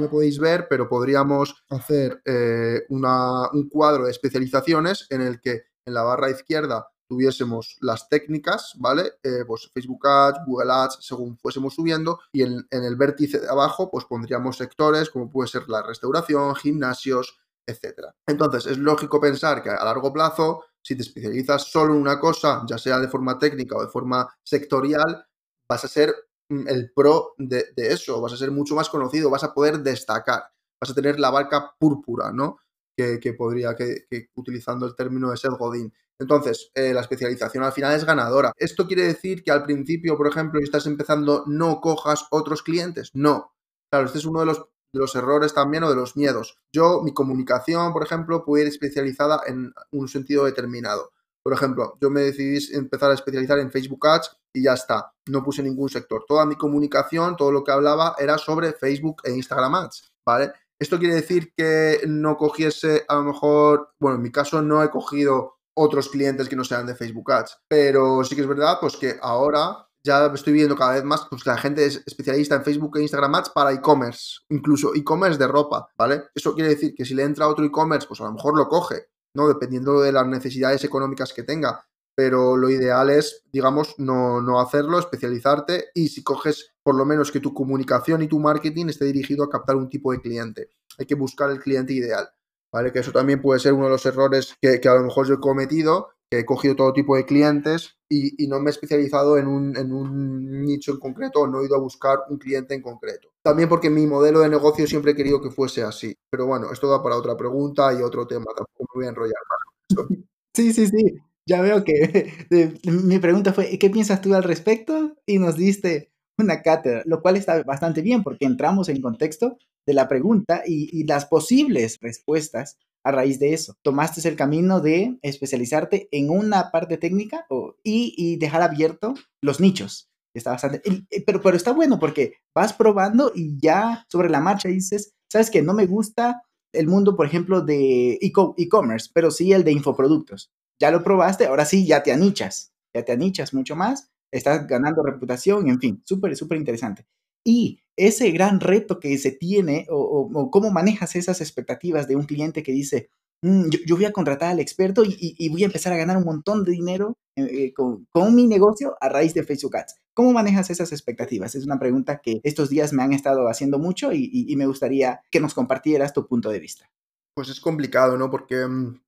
me, 0.00 0.08
podéis 0.08 0.38
ver, 0.38 0.66
pero 0.68 0.88
podríamos 0.88 1.62
hacer 1.68 2.22
eh, 2.24 2.86
un 2.88 3.68
cuadro 3.68 4.04
de 4.04 4.10
especializaciones 4.10 5.06
en 5.10 5.20
el 5.20 5.40
que 5.40 5.64
en 5.86 5.94
la 5.94 6.02
barra 6.02 6.30
izquierda 6.30 6.88
tuviésemos 7.08 7.76
las 7.80 8.08
técnicas, 8.08 8.74
¿vale? 8.78 9.12
Eh, 9.22 9.44
pues 9.46 9.70
Facebook 9.72 10.06
Ads, 10.06 10.40
Google 10.46 10.72
Ads, 10.72 10.98
según 11.00 11.38
fuésemos 11.38 11.74
subiendo, 11.74 12.20
y 12.32 12.42
en, 12.42 12.66
en, 12.70 12.84
el 12.84 12.96
vértice 12.96 13.40
de 13.40 13.48
abajo, 13.48 13.90
pues 13.90 14.04
pondríamos 14.04 14.58
sectores 14.58 15.08
como 15.10 15.30
puede 15.30 15.48
ser 15.48 15.68
la 15.68 15.82
restauración, 15.82 16.54
gimnasios, 16.54 17.38
etc. 17.66 18.10
Entonces, 18.26 18.66
es 18.66 18.78
lógico 18.78 19.20
pensar 19.20 19.62
que 19.62 19.70
a 19.70 19.84
largo 19.84 20.12
plazo, 20.12 20.64
si 20.82 20.96
te 20.96 21.02
especializas 21.02 21.64
solo 21.64 21.94
en 21.94 22.00
una 22.00 22.18
cosa, 22.18 22.64
ya 22.68 22.78
sea 22.78 22.98
de 22.98 23.08
forma 23.08 23.38
técnica 23.38 23.76
o 23.76 23.82
de 23.82 23.90
forma 23.90 24.28
sectorial, 24.42 25.26
vas 25.68 25.84
a 25.84 25.88
ser 25.88 26.14
el 26.48 26.90
pro 26.94 27.34
de, 27.38 27.66
eso, 27.76 28.20
vas 28.20 28.32
a 28.32 28.36
ser 28.36 28.50
mucho 28.50 28.74
más 28.74 28.88
conocido, 28.88 29.30
vas 29.30 29.44
a 29.44 29.54
poder 29.54 29.78
destacar, 29.78 30.44
vas 30.80 30.90
a 30.90 30.94
tener 30.94 31.20
la 31.20 31.30
barca 31.30 31.74
púrpura, 31.78 32.32
¿no? 32.32 32.58
Que, 32.96 33.32
podría, 33.32 33.76
que, 33.76 34.06
utilizando 34.34 34.84
el 34.84 34.96
término 34.96 35.30
de 35.30 35.36
Seth 35.36 35.56
Godin. 35.56 35.92
Entonces, 36.18 36.72
eh, 36.74 36.92
la 36.92 37.02
especialización 37.02 37.62
al 37.62 37.72
final 37.72 37.94
es 37.94 38.04
ganadora. 38.04 38.52
¿Esto 38.56 38.88
quiere 38.88 39.04
decir 39.04 39.44
que 39.44 39.52
al 39.52 39.62
principio, 39.62 40.16
por 40.16 40.26
ejemplo, 40.26 40.58
si 40.58 40.64
estás 40.64 40.86
empezando, 40.86 41.44
no 41.46 41.80
cojas 41.80 42.26
otros 42.32 42.64
clientes? 42.64 43.10
No. 43.14 43.52
Claro, 43.88 44.06
este 44.06 44.18
es 44.18 44.24
uno 44.24 44.40
de 44.40 44.46
los, 44.46 44.58
de 44.58 44.98
los 44.98 45.14
errores 45.14 45.54
también 45.54 45.84
o 45.84 45.90
de 45.90 45.94
los 45.94 46.16
miedos. 46.16 46.58
Yo, 46.72 47.02
mi 47.02 47.14
comunicación, 47.14 47.92
por 47.92 48.02
ejemplo, 48.02 48.44
puede 48.44 48.64
ir 48.64 48.68
especializada 48.68 49.42
en 49.46 49.72
un 49.92 50.08
sentido 50.08 50.44
determinado. 50.44 51.12
Por 51.48 51.56
ejemplo, 51.56 51.96
yo 51.98 52.10
me 52.10 52.20
decidí 52.20 52.58
empezar 52.74 53.10
a 53.10 53.14
especializar 53.14 53.58
en 53.58 53.70
Facebook 53.70 54.06
Ads 54.06 54.36
y 54.52 54.64
ya 54.64 54.74
está, 54.74 55.14
no 55.30 55.42
puse 55.42 55.62
ningún 55.62 55.88
sector. 55.88 56.26
Toda 56.28 56.44
mi 56.44 56.56
comunicación, 56.56 57.38
todo 57.38 57.50
lo 57.50 57.64
que 57.64 57.72
hablaba 57.72 58.14
era 58.18 58.36
sobre 58.36 58.74
Facebook 58.74 59.22
e 59.24 59.32
Instagram 59.32 59.74
Ads, 59.76 60.12
¿vale? 60.26 60.52
Esto 60.78 60.98
quiere 60.98 61.14
decir 61.14 61.54
que 61.56 62.02
no 62.06 62.36
cogiese, 62.36 63.06
a 63.08 63.14
lo 63.14 63.22
mejor, 63.22 63.94
bueno, 63.98 64.16
en 64.16 64.24
mi 64.24 64.30
caso 64.30 64.60
no 64.60 64.82
he 64.82 64.90
cogido 64.90 65.56
otros 65.74 66.10
clientes 66.10 66.50
que 66.50 66.56
no 66.56 66.64
sean 66.64 66.84
de 66.84 66.94
Facebook 66.94 67.32
Ads, 67.32 67.60
pero 67.66 68.22
sí 68.24 68.34
que 68.34 68.42
es 68.42 68.46
verdad, 68.46 68.76
pues 68.78 68.98
que 68.98 69.16
ahora 69.22 69.88
ya 70.04 70.26
estoy 70.26 70.52
viendo 70.52 70.76
cada 70.76 70.96
vez 70.96 71.04
más 71.04 71.28
pues, 71.30 71.46
la 71.46 71.56
gente 71.56 71.86
es 71.86 72.02
especialista 72.04 72.56
en 72.56 72.64
Facebook 72.64 72.98
e 72.98 73.00
Instagram 73.00 73.36
Ads 73.36 73.50
para 73.54 73.72
e-commerce, 73.72 74.40
incluso 74.50 74.94
e-commerce 74.94 75.38
de 75.38 75.48
ropa, 75.48 75.88
¿vale? 75.96 76.24
Eso 76.34 76.54
quiere 76.54 76.68
decir 76.68 76.94
que 76.94 77.06
si 77.06 77.14
le 77.14 77.22
entra 77.22 77.48
otro 77.48 77.64
e-commerce, 77.64 78.06
pues 78.06 78.20
a 78.20 78.24
lo 78.24 78.32
mejor 78.32 78.54
lo 78.54 78.68
coge, 78.68 79.06
¿no? 79.38 79.46
Dependiendo 79.46 80.00
de 80.00 80.10
las 80.10 80.26
necesidades 80.26 80.82
económicas 80.82 81.32
que 81.32 81.44
tenga. 81.44 81.86
Pero 82.16 82.56
lo 82.56 82.68
ideal 82.68 83.08
es, 83.10 83.44
digamos, 83.52 83.94
no, 83.98 84.60
hacerlo, 84.60 84.98
especializarte 84.98 85.90
y 85.94 86.08
si 86.08 86.24
coges 86.24 86.74
por 86.82 86.96
lo 86.96 87.04
menos 87.04 87.30
que 87.30 87.38
tu 87.38 87.54
comunicación 87.54 88.22
y 88.22 88.28
tu 88.28 88.40
marketing 88.40 88.86
esté 88.86 89.04
dirigido 89.04 89.44
a 89.44 89.48
captar 89.48 89.76
un 89.76 89.88
tipo 89.88 90.10
de 90.10 90.20
cliente. 90.20 90.70
Hay 90.98 91.06
que 91.06 91.14
buscar 91.14 91.50
el 91.50 91.60
cliente 91.60 91.92
ideal. 91.92 92.28
¿Vale? 92.72 92.92
Que 92.92 92.98
eso 92.98 93.12
también 93.12 93.40
puede 93.40 93.60
ser 93.60 93.72
uno 93.72 93.84
de 93.84 93.92
los 93.92 94.04
errores 94.04 94.54
que, 94.60 94.80
a 94.86 94.94
lo 94.94 95.04
mejor 95.04 95.26
yo 95.26 95.34
he 95.34 95.40
cometido, 95.40 96.08
he 96.30 96.44
cogido 96.44 96.76
todo 96.76 96.92
tipo 96.92 97.16
de 97.16 97.24
clientes 97.24 97.96
y, 98.08 98.46
no 98.46 98.60
me 98.60 98.70
he 98.70 98.72
especializado 98.72 99.38
en 99.38 99.46
un, 99.46 99.76
en 99.76 99.92
un, 99.92 100.62
nicho 100.64 100.92
en 100.92 100.98
concreto 100.98 101.40
o 101.40 101.46
no 101.46 101.60
he 101.60 101.66
ido 101.66 101.76
a 101.76 101.80
buscar 101.80 102.18
un 102.28 102.38
cliente 102.38 102.74
en 102.74 102.82
concreto. 102.82 103.28
También 103.42 103.68
porque 103.68 103.90
mi 103.90 104.06
modelo 104.06 104.40
de 104.40 104.48
negocio 104.48 104.86
siempre 104.86 105.12
he 105.12 105.16
querido 105.16 105.40
que 105.40 105.50
fuese 105.50 105.82
así. 105.82 106.14
Pero 106.30 106.46
bueno, 106.46 106.72
esto 106.72 106.88
da 106.88 107.02
para 107.02 107.16
otra 107.16 107.36
pregunta 107.36 107.92
y 107.92 108.02
otro 108.02 108.26
tema, 108.26 108.46
tampoco 108.56 108.86
me 108.94 109.00
voy 109.00 109.06
a 109.06 109.10
enrollar 109.10 109.42
más. 109.48 110.06
Sí, 110.54 110.72
sí, 110.72 110.88
sí. 110.88 111.14
Ya 111.46 111.62
veo 111.62 111.84
que 111.84 112.32
mi 112.84 113.18
pregunta 113.20 113.52
fue, 113.52 113.78
¿qué 113.78 113.90
piensas 113.90 114.20
tú 114.20 114.34
al 114.34 114.42
respecto? 114.42 115.14
Y 115.24 115.38
nos 115.38 115.56
diste 115.56 116.10
una 116.36 116.62
cátedra, 116.62 117.02
lo 117.06 117.20
cual 117.22 117.36
está 117.36 117.62
bastante 117.62 118.02
bien 118.02 118.22
porque 118.22 118.44
entramos 118.44 118.88
en 118.88 119.00
contexto 119.00 119.56
de 119.86 119.94
la 119.94 120.08
pregunta 120.08 120.62
y, 120.66 121.04
las 121.04 121.24
posibles 121.24 121.98
respuestas 122.02 122.76
a 123.04 123.12
raíz 123.12 123.38
de 123.38 123.54
eso. 123.54 123.74
Tomaste 123.82 124.26
el 124.28 124.36
camino 124.36 124.80
de 124.80 125.18
especializarte 125.22 126.08
en 126.12 126.30
una 126.30 126.70
parte 126.70 126.98
técnica 126.98 127.46
y, 127.82 128.14
y 128.16 128.36
dejar 128.36 128.62
abierto 128.62 129.14
los 129.40 129.60
nichos. 129.60 130.10
Está 130.34 130.52
bastante, 130.52 130.82
pero, 131.26 131.40
pero 131.40 131.56
está 131.56 131.72
bueno 131.72 131.98
porque 131.98 132.34
vas 132.54 132.72
probando 132.72 133.32
y 133.34 133.58
ya 133.58 134.06
sobre 134.08 134.28
la 134.28 134.40
marcha 134.40 134.68
dices, 134.68 135.14
sabes 135.30 135.50
que 135.50 135.62
no 135.62 135.74
me 135.74 135.86
gusta 135.86 136.42
el 136.72 136.86
mundo, 136.86 137.16
por 137.16 137.26
ejemplo, 137.26 137.62
de 137.62 138.18
e-commerce, 138.20 139.10
pero 139.12 139.30
sí 139.30 139.52
el 139.52 139.64
de 139.64 139.72
infoproductos. 139.72 140.52
Ya 140.80 140.90
lo 140.90 141.02
probaste, 141.02 141.46
ahora 141.46 141.64
sí, 141.64 141.86
ya 141.86 142.02
te 142.02 142.12
anichas, 142.12 142.72
ya 142.94 143.04
te 143.04 143.12
anichas 143.12 143.54
mucho 143.54 143.74
más, 143.74 144.10
estás 144.30 144.66
ganando 144.66 145.02
reputación, 145.02 145.68
en 145.68 145.80
fin, 145.80 146.02
súper, 146.04 146.36
súper 146.36 146.58
interesante. 146.58 147.06
Y 147.44 147.80
ese 147.98 148.30
gran 148.30 148.60
reto 148.60 149.00
que 149.00 149.18
se 149.18 149.32
tiene, 149.32 149.86
o, 149.90 150.50
cómo 150.50 150.70
manejas 150.70 151.16
esas 151.16 151.40
expectativas 151.40 152.08
de 152.08 152.16
un 152.16 152.24
cliente 152.24 152.62
que 152.62 152.72
dice, 152.72 153.10
mm, 153.42 153.68
yo, 153.86 153.96
voy 153.96 154.04
a 154.04 154.12
contratar 154.12 154.50
al 154.50 154.60
experto 154.60 155.02
y, 155.04 155.48
voy 155.50 155.64
a 155.64 155.66
empezar 155.66 155.92
a 155.92 155.96
ganar 155.96 156.16
un 156.16 156.24
montón 156.24 156.64
de 156.64 156.72
dinero 156.72 157.18
eh, 157.36 157.72
con, 157.74 158.34
mi 158.34 158.46
negocio 158.46 158.96
a 159.00 159.08
raíz 159.08 159.34
de 159.34 159.42
Facebook 159.42 159.76
Ads. 159.76 159.96
¿Cómo 160.14 160.32
manejas 160.32 160.70
esas 160.70 160.92
expectativas? 160.92 161.54
Es 161.54 161.64
una 161.64 161.78
pregunta 161.78 162.20
que 162.22 162.40
estos 162.42 162.70
días 162.70 162.92
me 162.92 163.02
han 163.02 163.12
estado 163.12 163.48
haciendo 163.48 163.78
mucho 163.78 164.12
y, 164.12 164.54
me 164.56 164.66
gustaría 164.66 165.20
que 165.30 165.40
nos 165.40 165.54
compartieras 165.54 166.12
tu 166.12 166.26
punto 166.26 166.50
de 166.50 166.60
vista. 166.60 166.90
Pues 167.34 167.48
es 167.48 167.60
complicado, 167.60 168.16
¿no? 168.16 168.30
Porque 168.30 168.66
mm, 168.66 169.00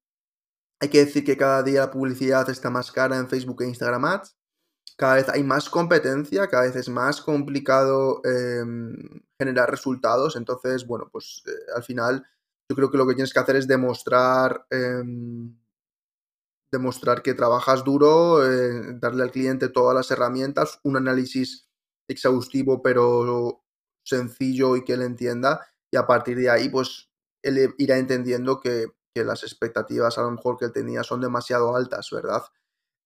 hay 0.80 0.88
que 0.88 1.04
decir 1.04 1.24
que 1.24 1.36
cada 1.36 1.62
día 1.62 1.80
la 1.80 1.90
publicidad 1.90 2.48
está 2.50 2.70
más 2.70 2.90
cara 2.90 3.16
en 3.16 3.28
Facebook 3.28 3.62
e 3.62 3.68
Instagram 3.68 4.04
Ads. 4.04 4.36
Cada 5.00 5.14
vez 5.14 5.30
hay 5.30 5.42
más 5.42 5.70
competencia, 5.70 6.46
cada 6.48 6.64
vez 6.64 6.76
es 6.76 6.90
más 6.90 7.22
complicado 7.22 8.20
em, 8.22 8.94
generar 9.38 9.70
resultados. 9.70 10.36
Entonces, 10.36 10.86
bueno, 10.86 11.08
pues 11.10 11.42
eh, 11.46 11.52
al 11.74 11.82
final 11.82 12.26
yo 12.68 12.76
creo 12.76 12.90
que 12.90 12.98
lo 12.98 13.06
que 13.06 13.14
tienes 13.14 13.32
que 13.32 13.38
hacer 13.40 13.56
es 13.56 13.66
demostrar, 13.66 14.66
em, 14.68 15.56
demostrar 16.70 17.22
que 17.22 17.32
trabajas 17.32 17.82
duro, 17.82 18.44
eh, 18.46 18.92
darle 19.00 19.22
al 19.22 19.30
cliente 19.30 19.70
todas 19.70 19.94
las 19.94 20.10
herramientas, 20.10 20.78
un 20.84 20.98
análisis 20.98 21.66
exhaustivo 22.10 22.82
pero 22.82 23.64
sencillo 24.04 24.76
y 24.76 24.84
que 24.84 24.92
él 24.92 25.02
entienda. 25.02 25.66
Y 25.90 25.96
a 25.96 26.06
partir 26.06 26.36
de 26.36 26.50
ahí, 26.50 26.68
pues 26.68 27.08
él 27.42 27.74
irá 27.78 27.96
entendiendo 27.96 28.60
que, 28.60 28.88
que 29.14 29.24
las 29.24 29.44
expectativas 29.44 30.18
a 30.18 30.22
lo 30.22 30.30
mejor 30.32 30.58
que 30.58 30.66
él 30.66 30.72
tenía 30.72 31.04
son 31.04 31.22
demasiado 31.22 31.74
altas, 31.74 32.10
¿verdad? 32.12 32.42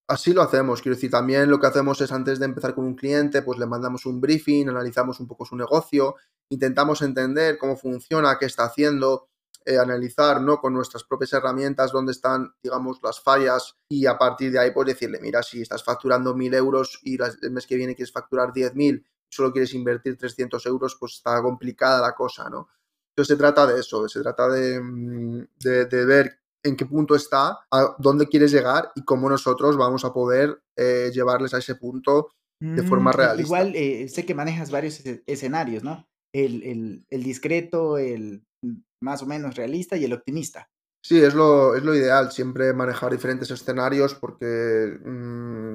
Así 0.06 0.34
lo 0.34 0.42
hacemos, 0.42 0.82
quiero 0.82 0.96
decir, 0.96 1.10
también 1.10 1.50
lo 1.50 1.58
que 1.58 1.66
hacemos 1.66 1.98
es 2.02 2.12
antes 2.12 2.38
de 2.38 2.44
empezar 2.44 2.74
con 2.74 2.84
un 2.84 2.94
cliente, 2.94 3.40
pues 3.40 3.58
le 3.58 3.64
mandamos 3.64 4.04
un 4.04 4.20
briefing, 4.20 4.68
analizamos 4.68 5.18
un 5.18 5.26
poco 5.26 5.46
su 5.46 5.56
negocio, 5.56 6.16
intentamos 6.50 7.00
entender 7.00 7.56
cómo 7.56 7.74
funciona, 7.74 8.36
qué 8.38 8.44
está 8.44 8.64
haciendo, 8.64 9.28
eh, 9.64 9.78
analizar 9.78 10.42
¿no? 10.42 10.58
con 10.58 10.74
nuestras 10.74 11.04
propias 11.04 11.32
herramientas 11.32 11.90
dónde 11.90 12.12
están, 12.12 12.54
digamos, 12.62 13.00
las 13.02 13.18
fallas 13.18 13.76
y 13.88 14.04
a 14.04 14.18
partir 14.18 14.52
de 14.52 14.58
ahí 14.58 14.72
pues 14.72 14.88
decirle, 14.88 15.18
mira, 15.22 15.42
si 15.42 15.62
estás 15.62 15.82
facturando 15.82 16.34
1.000 16.34 16.54
euros 16.54 17.00
y 17.02 17.16
el 17.40 17.50
mes 17.50 17.66
que 17.66 17.76
viene 17.76 17.94
quieres 17.94 18.12
facturar 18.12 18.52
10.000, 18.52 19.02
solo 19.30 19.52
quieres 19.52 19.72
invertir 19.72 20.18
300 20.18 20.66
euros, 20.66 20.96
pues 21.00 21.14
está 21.14 21.40
complicada 21.40 22.02
la 22.02 22.14
cosa, 22.14 22.50
¿no? 22.50 22.68
Entonces 23.08 23.36
se 23.36 23.38
trata 23.38 23.66
de 23.66 23.80
eso, 23.80 24.06
se 24.06 24.20
trata 24.20 24.48
de, 24.48 24.80
mm, 24.80 25.46
de, 25.60 26.04
ver 26.04 26.40
en 26.64 26.76
qué 26.76 26.86
punto 26.86 27.14
está, 27.14 27.60
a 27.70 27.94
dónde 27.98 28.26
quieres 28.26 28.50
llegar 28.50 28.90
y 28.96 29.04
cómo 29.04 29.28
nosotros 29.28 29.76
vamos 29.76 30.04
a 30.04 30.12
poder 30.12 30.60
eh, 30.76 31.10
llevarles 31.12 31.54
a 31.54 31.58
ese 31.58 31.76
punto 31.76 32.30
de 32.60 32.82
forma 32.82 33.10
mm, 33.10 33.14
realista. 33.14 33.42
Igual 33.42 33.76
eh, 33.76 34.08
sé 34.08 34.24
que 34.24 34.34
manejas 34.34 34.70
varios 34.70 35.02
escenarios, 35.26 35.84
¿no? 35.84 36.08
El, 36.32 37.04
discreto, 37.10 37.98
el 37.98 38.42
mm, 38.62 38.74
más 39.00 39.22
o 39.22 39.26
menos 39.26 39.54
realista 39.54 39.96
y 39.96 40.04
el 40.04 40.14
optimista. 40.14 40.70
Sí, 41.02 41.20
es 41.20 41.34
lo, 41.34 41.76
es 41.76 41.84
lo 41.84 41.94
ideal, 41.94 42.32
siempre 42.32 42.72
manejar 42.72 43.12
diferentes 43.12 43.50
escenarios 43.50 44.14
porque 44.14 44.98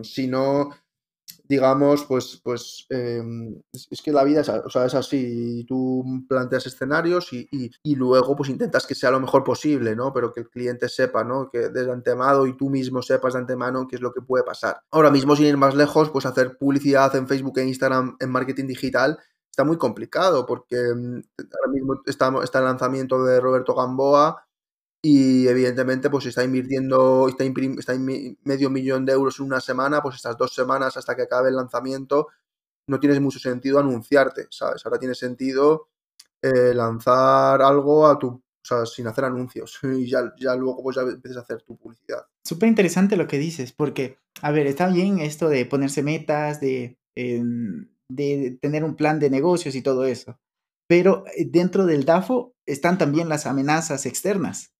si 0.03 0.27
no, 0.27 0.71
digamos, 1.49 2.05
pues, 2.05 2.39
pues 2.43 2.85
em, 2.89 3.59
es, 3.73 4.01
que 4.03 4.11
la 4.11 4.23
vida 4.23 4.41
es, 4.41 4.49
o 4.49 4.69
sea, 4.69 4.85
es 4.85 4.93
así, 4.93 5.65
tú 5.67 6.05
planteas 6.29 6.67
escenarios 6.67 7.33
y, 7.33 7.49
y, 7.51 7.95
luego 7.95 8.35
pues 8.35 8.49
intentas 8.49 8.85
que 8.85 8.93
sea 8.93 9.09
lo 9.09 9.19
mejor 9.19 9.43
posible, 9.43 9.95
¿no? 9.95 10.13
Pero 10.13 10.31
que 10.31 10.41
el 10.41 10.49
cliente 10.49 10.87
sepa, 10.87 11.23
¿no? 11.23 11.49
Que 11.49 11.69
desde 11.69 11.91
antemano 11.91 12.45
y 12.45 12.55
tú 12.55 12.69
mismo 12.69 13.01
sepas 13.01 13.33
de 13.33 13.39
antemano 13.39 13.87
qué 13.87 13.95
es 13.95 14.01
lo 14.01 14.13
que 14.13 14.21
puede 14.21 14.43
pasar. 14.43 14.79
Ahora 14.91 15.09
mismo, 15.09 15.35
sin 15.35 15.47
ir 15.47 15.57
más 15.57 15.73
lejos, 15.73 16.11
pues 16.11 16.27
hacer 16.27 16.55
publicidad 16.55 17.15
en 17.15 17.27
Facebook 17.27 17.57
e 17.57 17.65
Instagram 17.65 18.15
en 18.19 18.29
marketing 18.29 18.67
digital 18.67 19.17
está 19.49 19.63
muy 19.63 19.77
complicado 19.77 20.45
porque 20.45 20.75
em, 20.75 21.23
ahora 21.39 21.71
mismo 21.73 21.95
está, 22.05 22.31
está 22.43 22.59
el 22.59 22.65
lanzamiento 22.65 23.23
de 23.23 23.41
Roberto 23.41 23.73
Gamboa, 23.73 24.45
y 25.01 25.47
evidentemente 25.47 26.09
pues 26.09 26.25
está 26.25 26.43
invirtiendo, 26.43 27.29
está, 27.29 27.45
está 27.77 27.93
medio 28.43 28.69
millón 28.69 29.05
de 29.05 29.13
euros 29.13 29.39
en 29.39 29.45
una 29.45 29.61
semana, 29.61 30.01
pues 30.01 30.15
estas 30.15 30.37
dos 30.37 30.53
semanas 30.53 30.97
hasta 30.97 31.15
que 31.15 31.23
acabe 31.23 31.49
el 31.49 31.55
lanzamiento 31.55 32.27
no 32.87 32.99
tiene 32.99 33.19
mucho 33.19 33.39
sentido 33.39 33.79
anunciarte, 33.79 34.47
¿sabes? 34.49 34.85
Ahora 34.85 34.99
tiene 34.99 35.15
sentido 35.15 35.89
eh, 36.41 36.73
lanzar 36.73 37.61
algo 37.61 38.07
a 38.07 38.19
tu, 38.19 38.27
o 38.27 38.43
sea, 38.61 38.85
sin 38.85 39.07
hacer 39.07 39.25
anuncios 39.25 39.79
y 39.83 40.09
ya, 40.09 40.33
ya 40.37 40.55
luego 40.55 40.83
pues 40.83 40.97
ya 40.97 41.03
empiezas 41.03 41.37
a 41.37 41.41
hacer 41.41 41.61
tu 41.61 41.77
publicidad. 41.77 42.25
Súper 42.43 42.67
interesante 42.67 43.15
lo 43.15 43.27
que 43.27 43.37
dices, 43.37 43.71
porque, 43.71 44.17
a 44.41 44.51
ver, 44.51 44.67
está 44.67 44.87
bien 44.89 45.19
esto 45.19 45.47
de 45.47 45.65
ponerse 45.65 46.03
metas, 46.03 46.59
de, 46.59 46.97
em, 47.15 47.89
de 48.09 48.57
tener 48.61 48.83
un 48.83 48.95
plan 48.95 49.19
de 49.19 49.29
negocios 49.29 49.75
y 49.75 49.81
todo 49.81 50.05
eso, 50.05 50.39
pero 50.87 51.23
eh, 51.37 51.45
dentro 51.49 51.85
del 51.85 52.03
DAFO 52.03 52.55
están 52.65 52.97
también 52.97 53.29
las 53.29 53.45
amenazas 53.45 54.05
externas. 54.05 54.73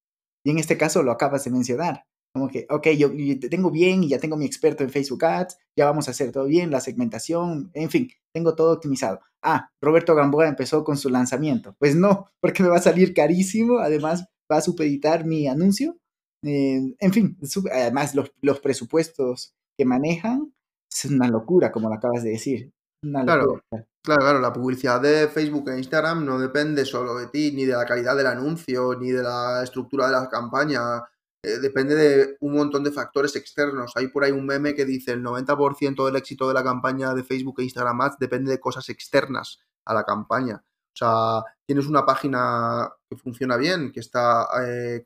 Y 0.44 0.52
en 0.52 0.60
este 0.60 0.78
caso 0.78 1.04
lo 1.04 1.12
acabas 1.12 1.44
de 1.44 1.52
mencionar. 1.52 2.06
Como 2.34 2.48
que, 2.48 2.68
ok, 2.70 2.90
yo, 2.90 3.10
te 3.40 3.50
tengo 3.50 3.72
bien 3.72 4.04
y 4.04 4.10
ya 4.10 4.20
tengo 4.20 4.38
mi 4.38 4.46
experto 4.46 4.84
en 4.84 4.92
Facebook 4.92 5.26
Ads, 5.26 5.58
ya 5.76 5.86
vamos 5.86 6.08
a 6.08 6.12
hacer 6.12 6.32
todo 6.32 6.46
bien, 6.46 6.70
la 6.70 6.80
segmentación, 6.80 7.72
en 7.74 7.90
fin, 7.90 8.10
tengo 8.34 8.56
todo 8.56 8.74
optimizado. 8.74 9.20
Ah, 9.42 9.72
Roberto 9.82 10.14
Gamboa 10.14 10.48
empezó 10.48 10.84
con 10.84 10.98
su 10.98 11.10
lanzamiento. 11.10 11.76
Pues 11.80 11.96
no, 11.96 12.28
porque 12.42 12.64
me 12.64 12.70
va 12.70 12.78
a 12.78 12.82
salir 12.82 13.14
carísimo, 13.14 13.80
además 13.80 14.26
va 14.52 14.58
a 14.58 14.62
supeditar 14.62 15.26
mi 15.26 15.48
anuncio. 15.48 15.98
Eh, 16.44 16.96
en 17.00 17.14
fin, 17.14 17.38
además 17.72 18.16
los, 18.16 18.32
los, 18.42 18.60
presupuestos 18.62 19.56
que 19.78 19.86
manejan 19.86 20.54
es 20.90 21.06
una 21.06 21.28
locura, 21.28 21.72
como 21.72 21.90
lo 21.90 21.96
acabas 21.96 22.24
de 22.24 22.30
decir. 22.32 22.72
Claro, 23.02 23.62
Claro, 24.02 24.22
claro, 24.22 24.40
la 24.40 24.54
publicidad 24.54 25.02
de 25.02 25.28
Facebook 25.28 25.70
e 25.70 25.78
Instagram 25.78 26.26
no 26.26 26.40
depende 26.40 26.86
solo 26.86 27.16
de 27.18 27.28
ti, 27.28 27.52
ni 27.52 27.66
de 27.66 27.74
la 27.74 27.86
calidad 27.86 28.16
del 28.16 28.28
anuncio, 28.28 28.96
ni 28.96 29.12
de 29.12 29.22
la 29.22 29.62
estructura 29.64 30.08
de 30.08 30.14
la 30.14 30.30
campaña. 30.30 31.04
Eh, 31.44 31.60
depende 31.60 31.96
de 31.96 32.38
un 32.40 32.54
montón 32.54 32.84
de 32.84 32.92
factores 32.92 33.36
externos. 33.36 33.92
Hay 33.96 34.08
por 34.08 34.24
ahí 34.24 34.32
un 34.32 34.46
meme 34.46 34.74
que 34.74 34.86
dice 34.86 35.12
el 35.12 35.22
90% 35.22 36.06
del 36.06 36.16
éxito 36.16 36.48
de 36.48 36.54
la 36.54 36.64
campaña 36.64 37.14
de 37.14 37.24
Facebook 37.24 37.60
e 37.60 37.64
Instagram 37.64 38.02
Ads 38.02 38.20
depende 38.20 38.52
de 38.52 38.60
cosas 38.60 38.90
externas 38.90 39.60
a 39.86 39.94
la 39.94 40.04
campaña. 40.04 40.64
O 40.66 40.96
sea, 40.96 41.44
tienes 41.66 41.88
una 41.88 42.06
página 42.06 42.90
que 43.10 43.18
funciona 43.18 43.58
bien, 43.58 43.92
que 43.92 44.00
está 44.00 44.48
eh, 44.66 45.04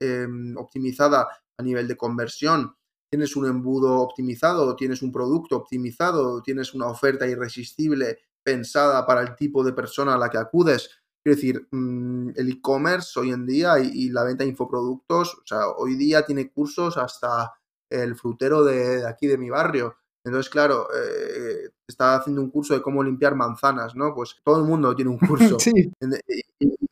em, 0.00 0.56
optimizada 0.56 1.28
a 1.58 1.62
nivel 1.62 1.86
de 1.88 1.96
conversión, 1.96 2.74
tienes 3.10 3.34
un 3.34 3.46
embudo 3.46 3.98
optimizado, 3.98 4.76
tienes 4.76 5.02
un 5.02 5.10
producto 5.10 5.56
optimizado, 5.56 6.40
tienes 6.42 6.72
una 6.74 6.86
oferta 6.86 7.26
irresistible 7.26 8.18
pensada 8.42 9.04
para 9.04 9.22
el 9.22 9.34
tipo 9.34 9.64
de 9.64 9.72
persona 9.72 10.14
a 10.14 10.18
la 10.18 10.30
que 10.30 10.38
acudes. 10.38 10.88
Quiero 11.22 11.36
decir, 11.36 11.68
mm, 11.70 12.30
el 12.36 12.48
e-commerce 12.48 13.18
hoy 13.18 13.30
en 13.30 13.44
día 13.44 13.78
y, 13.78 14.08
la 14.10 14.24
venta 14.24 14.44
de 14.44 14.50
infoproductos, 14.50 15.34
o 15.34 15.42
sea, 15.44 15.68
hoy 15.76 15.96
día 15.96 16.24
tiene 16.24 16.50
cursos 16.50 16.96
hasta 16.96 17.52
el 17.90 18.14
frutero 18.14 18.64
de, 18.64 19.06
aquí 19.06 19.26
de 19.26 19.36
mi 19.36 19.50
barrio. 19.50 19.96
Entonces, 20.24 20.50
claro, 20.50 20.86
eh, 20.94 21.70
está 21.86 22.16
haciendo 22.16 22.42
un 22.42 22.50
curso 22.50 22.74
de 22.74 22.82
cómo 22.82 23.02
limpiar 23.02 23.34
manzanas, 23.34 23.96
¿no? 23.96 24.14
Pues 24.14 24.36
todo 24.44 24.58
el 24.58 24.64
mundo 24.64 24.94
tiene 24.94 25.10
un 25.10 25.18
curso. 25.18 25.58
sí. 25.58 25.72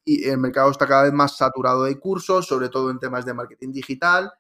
y, 0.04 0.24
el 0.24 0.38
mercado 0.38 0.70
está 0.70 0.86
cada 0.86 1.04
vez 1.04 1.12
más 1.12 1.36
saturado 1.36 1.84
de 1.84 1.98
cursos, 1.98 2.46
sobre 2.46 2.70
todo 2.70 2.90
en 2.90 2.98
temas 2.98 3.24
de 3.24 3.34
marketing 3.34 3.72
digital. 3.72 4.32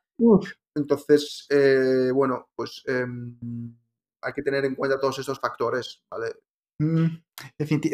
Entonces, 0.78 1.46
eh, 1.50 2.10
bueno, 2.12 2.48
pues 2.54 2.82
em, 2.86 3.36
hay 4.22 4.32
que 4.32 4.42
tener 4.42 4.64
en 4.64 4.74
cuenta 4.74 4.98
todos 4.98 5.18
estos 5.18 5.38
factores, 5.38 6.02
¿vale? 6.10 6.34
Mm, 6.78 7.22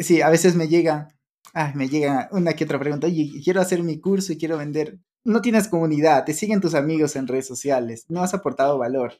sí, 0.01 0.21
a 0.21 0.29
veces 0.29 0.55
me 0.55 0.67
llega, 0.67 1.07
ah, 1.53 1.73
me 1.75 1.89
llega 1.89 2.29
una 2.31 2.53
que 2.53 2.63
otra 2.65 2.79
pregunta, 2.79 3.07
oye, 3.07 3.31
quiero 3.43 3.61
hacer 3.61 3.83
mi 3.83 3.99
curso 3.99 4.33
y 4.33 4.37
quiero 4.37 4.57
vender. 4.57 4.99
No 5.25 5.41
tienes 5.41 5.67
comunidad, 5.67 6.23
te 6.23 6.33
siguen 6.33 6.61
tus 6.61 6.75
amigos 6.75 7.15
en 7.15 7.27
redes 7.27 7.47
sociales, 7.47 8.05
no 8.09 8.21
has 8.21 8.33
aportado 8.33 8.77
valor 8.77 9.13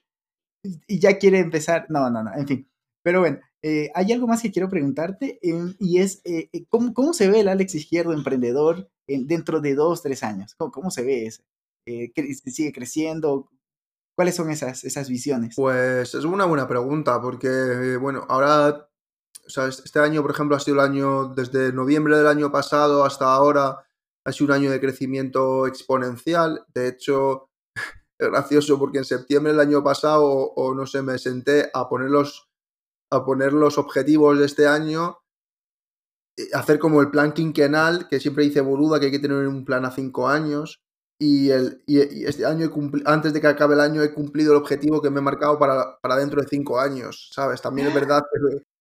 y 0.88 1.00
ya 1.00 1.18
quiere 1.18 1.40
empezar, 1.40 1.86
no, 1.90 2.10
no, 2.10 2.24
no, 2.24 2.32
en 2.36 2.48
fin. 2.48 2.70
Pero 3.04 3.20
bueno, 3.20 3.40
eh, 3.62 3.90
hay 3.94 4.12
algo 4.12 4.28
más 4.28 4.42
que 4.42 4.52
quiero 4.52 4.70
preguntarte 4.70 5.40
em, 5.42 5.76
y 5.80 6.00
es, 6.00 6.22
eh, 6.26 6.50
¿cómo, 6.70 6.94
¿cómo, 6.94 7.14
se 7.14 7.30
ve 7.30 7.40
el 7.42 7.48
Alex 7.48 7.76
Izquierdo 7.76 8.14
emprendedor 8.14 8.90
dentro 9.08 9.62
de 9.62 9.76
dos, 9.76 10.02
tres 10.02 10.24
años? 10.24 10.56
¿Cómo, 10.56 10.72
cómo 10.72 10.92
se 10.92 11.04
ve 11.04 11.26
ese? 11.28 11.44
Sigue 12.52 12.72
creciendo? 12.74 13.50
¿Cuáles 14.16 14.36
son 14.36 14.50
esas, 14.50 14.86
esas 14.86 15.10
visiones? 15.10 15.56
Pues 15.56 16.16
es 16.16 16.24
una 16.24 16.46
buena 16.46 16.68
pregunta, 16.68 17.22
porque, 17.22 17.98
bueno, 17.98 18.26
ahora, 18.30 18.88
o 19.46 19.50
sea, 19.50 19.68
este 19.68 20.00
año, 20.00 20.22
por 20.22 20.32
ejemplo, 20.32 20.56
ha 20.56 20.60
sido 20.62 20.76
el 20.76 20.90
año, 20.90 21.34
desde 21.36 21.74
noviembre 21.74 22.18
del 22.18 22.28
año 22.28 22.50
pasado 22.50 23.04
hasta 23.04 23.26
ahora, 23.26 23.86
ha 24.26 24.32
sido 24.32 24.46
un 24.46 24.54
año 24.54 24.72
de 24.72 24.80
crecimiento 24.80 25.68
exponencial. 25.68 26.66
De 26.74 26.88
hecho, 26.88 27.50
es 28.18 28.30
gracioso 28.30 28.80
porque 28.80 29.00
en 29.00 29.06
septiembre 29.06 29.52
del 29.52 29.60
año 29.60 29.84
pasado, 29.84 30.24
o, 30.26 30.74
no 30.74 30.88
sé, 30.88 31.02
me 31.02 31.18
senté 31.18 31.70
a 31.74 31.90
poner 31.90 32.10
los, 32.10 32.48
a 33.12 33.26
poner 33.26 33.52
los 33.52 33.78
objetivos 33.78 34.40
de 34.40 34.46
este 34.46 34.66
año 34.66 35.20
eh, 36.38 36.48
hacer 36.54 36.80
como 36.80 37.02
el 37.02 37.12
plan 37.12 37.34
quinquenal, 37.34 38.08
que 38.08 38.22
siempre 38.22 38.46
dice 38.46 38.62
Boluda 38.62 38.98
que 38.98 39.08
hay 39.08 39.12
que 39.12 39.20
tener 39.20 39.46
un 39.46 39.66
plan 39.66 39.84
a 39.84 39.92
cinco 39.92 40.30
años 40.30 40.85
y, 41.20 41.50
el, 41.50 41.82
y, 41.86 42.26
este 42.26 42.46
año, 42.46 42.72
antes 43.06 43.34
de 43.34 43.42
que 43.42 43.48
acabe 43.48 43.76
el 43.76 43.82
año, 43.82 44.04
he 44.04 44.14
cumplido 44.14 44.52
el 44.52 44.62
objetivo 44.62 45.02
que 45.02 45.10
me 45.10 45.20
he 45.20 45.24
marcado 45.24 45.58
para, 45.58 45.98
para 46.00 46.18
dentro 46.18 46.42
de 46.42 46.48
cinco 46.48 46.80
años, 46.80 47.30
¿sabes? 47.34 47.62
También 47.62 47.88
es 47.88 47.94
verdad 47.94 48.24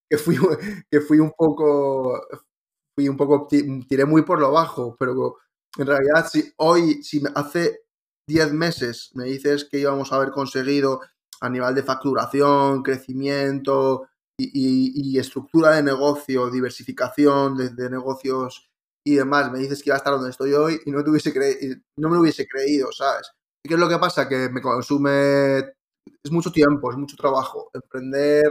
que, 0.08 0.18
fui, 0.18 0.36
que 0.90 1.00
fui 1.00 1.18
un 1.18 1.32
poco, 1.36 2.20
fui 2.96 3.08
un 3.08 3.16
poco, 3.16 3.46
tiré 3.48 4.04
muy 4.04 4.22
por 4.22 4.40
lo 4.40 4.52
bajo, 4.52 4.96
pero 4.98 5.36
en 5.76 5.86
realidad, 5.86 6.28
si 6.30 6.52
hoy, 6.56 7.02
si 7.02 7.22
hace 7.34 7.84
10 8.26 8.52
meses 8.52 9.10
me 9.14 9.24
dices 9.24 9.66
que 9.70 9.80
íbamos 9.80 10.12
a 10.12 10.16
haber 10.16 10.30
conseguido 10.30 11.00
a 11.40 11.48
nivel 11.48 11.74
de 11.74 11.82
facturación, 11.82 12.82
crecimiento 12.82 14.08
y, 14.38 15.18
estructura 15.18 15.70
de 15.70 15.82
negocio, 15.82 16.50
diversificación 16.50 17.56
de, 17.56 17.90
negocios 17.90 18.70
y 19.06 19.16
demás, 19.16 19.52
me 19.52 19.58
dices 19.58 19.82
que 19.82 19.90
iba 19.90 19.96
a 19.96 19.98
estar 19.98 20.14
donde 20.14 20.30
estoy 20.30 20.54
hoy 20.54 20.80
y 20.86 20.90
no, 20.90 21.04
te 21.04 21.10
hubiese 21.10 21.32
no 21.96 22.08
me 22.08 22.14
lo 22.14 22.22
hubiese 22.22 22.46
creído, 22.46 22.90
¿sabes? 22.90 23.30
¿Y 23.62 23.68
qué 23.68 23.74
es 23.74 23.80
lo 23.80 23.88
que 23.88 23.98
pasa? 23.98 24.28
Que 24.28 24.48
me 24.48 24.62
consume, 24.62 25.58
es 25.58 26.30
mucho 26.30 26.50
tiempo, 26.50 26.90
es 26.90 26.96
mucho 26.96 27.16
trabajo. 27.16 27.70
Emprender, 27.74 28.44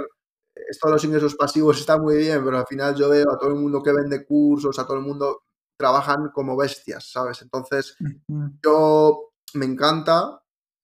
esto 0.56 0.88
de 0.88 0.94
los 0.94 1.04
ingresos 1.04 1.36
pasivos 1.36 1.80
está 1.80 1.98
muy 1.98 2.18
bien, 2.18 2.44
pero 2.44 2.60
al 2.60 2.68
final 2.68 2.96
yo 2.96 3.10
veo 3.10 3.32
a 3.32 3.38
todo 3.38 3.50
el 3.50 3.56
mundo 3.56 3.82
que 3.82 3.92
vende 3.92 4.26
cursos, 4.26 4.78
a 4.78 4.86
todo 4.86 4.98
el 4.98 5.04
mundo 5.04 5.44
trabajan 5.78 6.30
como 6.34 6.56
bestias, 6.56 7.12
¿sabes? 7.12 7.42
Entonces, 7.42 7.96
yo 8.64 9.32
me 9.56 9.66
encanta, 9.66 10.42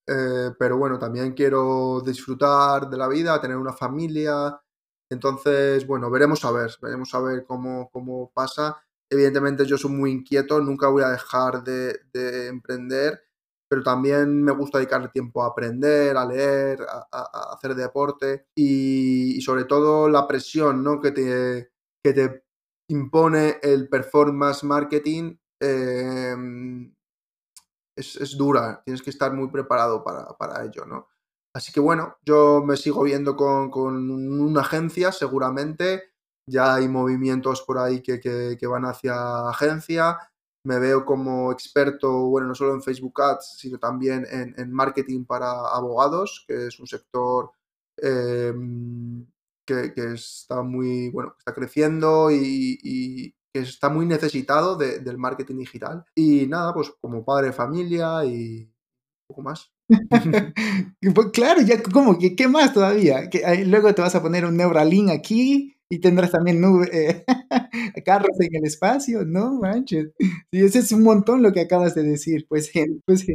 eh, 0.08 0.52
pero 0.58 0.78
bueno, 0.78 0.98
también 0.98 1.34
quiero 1.34 2.02
disfrutar 2.02 2.90
de 2.90 2.98
la 2.98 3.08
vida, 3.08 3.40
tener 3.40 3.58
una 3.58 3.74
familia. 3.74 4.60
Entonces, 5.12 5.86
bueno, 5.86 6.10
veremos 6.10 6.44
a 6.46 6.52
ver, 6.52 6.72
veremos 6.82 7.14
a 7.14 7.20
ver 7.20 7.46
cómo, 7.46 7.90
cómo 7.92 8.32
pasa. 8.34 8.82
Evidentemente 9.12 9.66
yo 9.66 9.78
soy 9.78 9.92
muy 9.92 10.12
inquieto, 10.12 10.60
nunca 10.62 10.88
voy 10.88 11.04
a 11.04 11.10
dejar 11.10 11.64
de, 11.64 12.00
emprender, 12.48 13.22
pero 13.68 13.82
también 13.84 14.44
me 14.44 14.52
gusta 14.52 14.78
dedicarle 14.78 15.10
tiempo 15.10 15.44
a 15.44 15.48
aprender, 15.48 16.16
a 16.16 16.26
leer, 16.26 16.82
a, 16.82 17.54
hacer 17.54 17.76
deporte 17.76 18.48
y, 18.56 19.42
sobre 19.42 19.66
todo 19.66 20.10
la 20.10 20.28
presión 20.28 20.84
¿no? 20.84 21.00
que, 21.02 21.12
te, 21.12 21.72
que 22.04 22.14
te 22.14 22.44
impone 22.90 23.60
el 23.62 23.88
performance 23.90 24.64
marketing. 24.64 25.38
Em, 25.62 26.94
es, 27.96 28.38
dura, 28.38 28.82
tienes 28.84 29.02
que 29.02 29.10
estar 29.10 29.34
muy 29.34 29.50
preparado 29.50 30.04
para, 30.04 30.64
ello, 30.64 30.86
¿no? 30.86 31.08
Así 31.54 31.72
que 31.72 31.80
bueno, 31.80 32.18
yo 32.24 32.64
me 32.64 32.78
sigo 32.78 33.04
viendo 33.04 33.36
con, 33.36 34.10
una 34.10 34.62
agencia, 34.62 35.12
seguramente. 35.12 36.09
Ya 36.50 36.76
hay 36.76 36.88
movimientos 36.88 37.62
por 37.62 37.78
ahí 37.78 38.02
que, 38.02 38.68
van 38.68 38.86
hacia 38.86 39.50
agencia. 39.50 40.18
Me 40.64 40.80
veo 40.80 41.06
como 41.06 41.52
experto, 41.52 42.28
bueno, 42.28 42.48
no 42.48 42.56
solo 42.56 42.74
en 42.74 42.82
Facebook 42.82 43.22
Ads, 43.22 43.58
sino 43.60 43.78
también 43.78 44.26
en, 44.30 44.72
marketing 44.72 45.26
para 45.26 45.50
abogados, 45.52 46.44
que 46.48 46.68
es 46.68 46.80
un 46.80 46.88
sector 46.88 47.52
em, 47.98 49.26
que, 49.66 49.94
está 50.14 50.62
muy, 50.64 51.10
bueno, 51.12 51.36
está 51.38 51.54
creciendo 51.54 52.30
y, 52.32 53.34
que 53.54 53.62
está 53.62 53.90
muy 53.90 54.06
necesitado 54.06 54.76
del 54.76 55.18
marketing 55.18 55.58
digital. 55.58 56.06
Y 56.16 56.48
nada, 56.48 56.74
pues 56.74 56.92
como 57.00 57.24
padre 57.24 57.48
de 57.48 57.54
familia 57.54 58.26
y 58.26 58.64
un 58.64 59.28
poco 59.28 59.42
más. 59.44 59.72
Pues 61.16 61.28
claro, 61.34 61.62
ya 61.62 61.82
como 61.82 62.18
que, 62.20 62.36
¿qué 62.36 62.48
más 62.48 62.74
todavía? 62.74 63.30
Que, 63.30 63.66
luego 63.66 63.94
te 63.96 64.02
vas 64.02 64.16
a 64.16 64.22
poner 64.22 64.46
un 64.46 64.58
Neuralink 64.58 65.10
aquí 65.10 65.79
y 65.90 66.00
tendrás 66.00 66.32
también 66.32 66.62
nube, 66.62 66.88
eh, 66.94 67.24
carros 68.06 68.40
en 68.40 68.56
el 68.56 68.66
espacio, 68.66 69.26
¿no? 69.26 69.54
Manches. 69.54 70.12
Sí, 70.52 70.60
ese 70.60 70.80
es 70.80 70.92
un 70.92 71.04
montón 71.04 71.42
lo 71.42 71.52
que 71.52 71.62
acabas 71.62 71.96
de 71.96 72.04
decir. 72.04 72.46
Pues, 72.48 72.72
pues, 73.06 73.26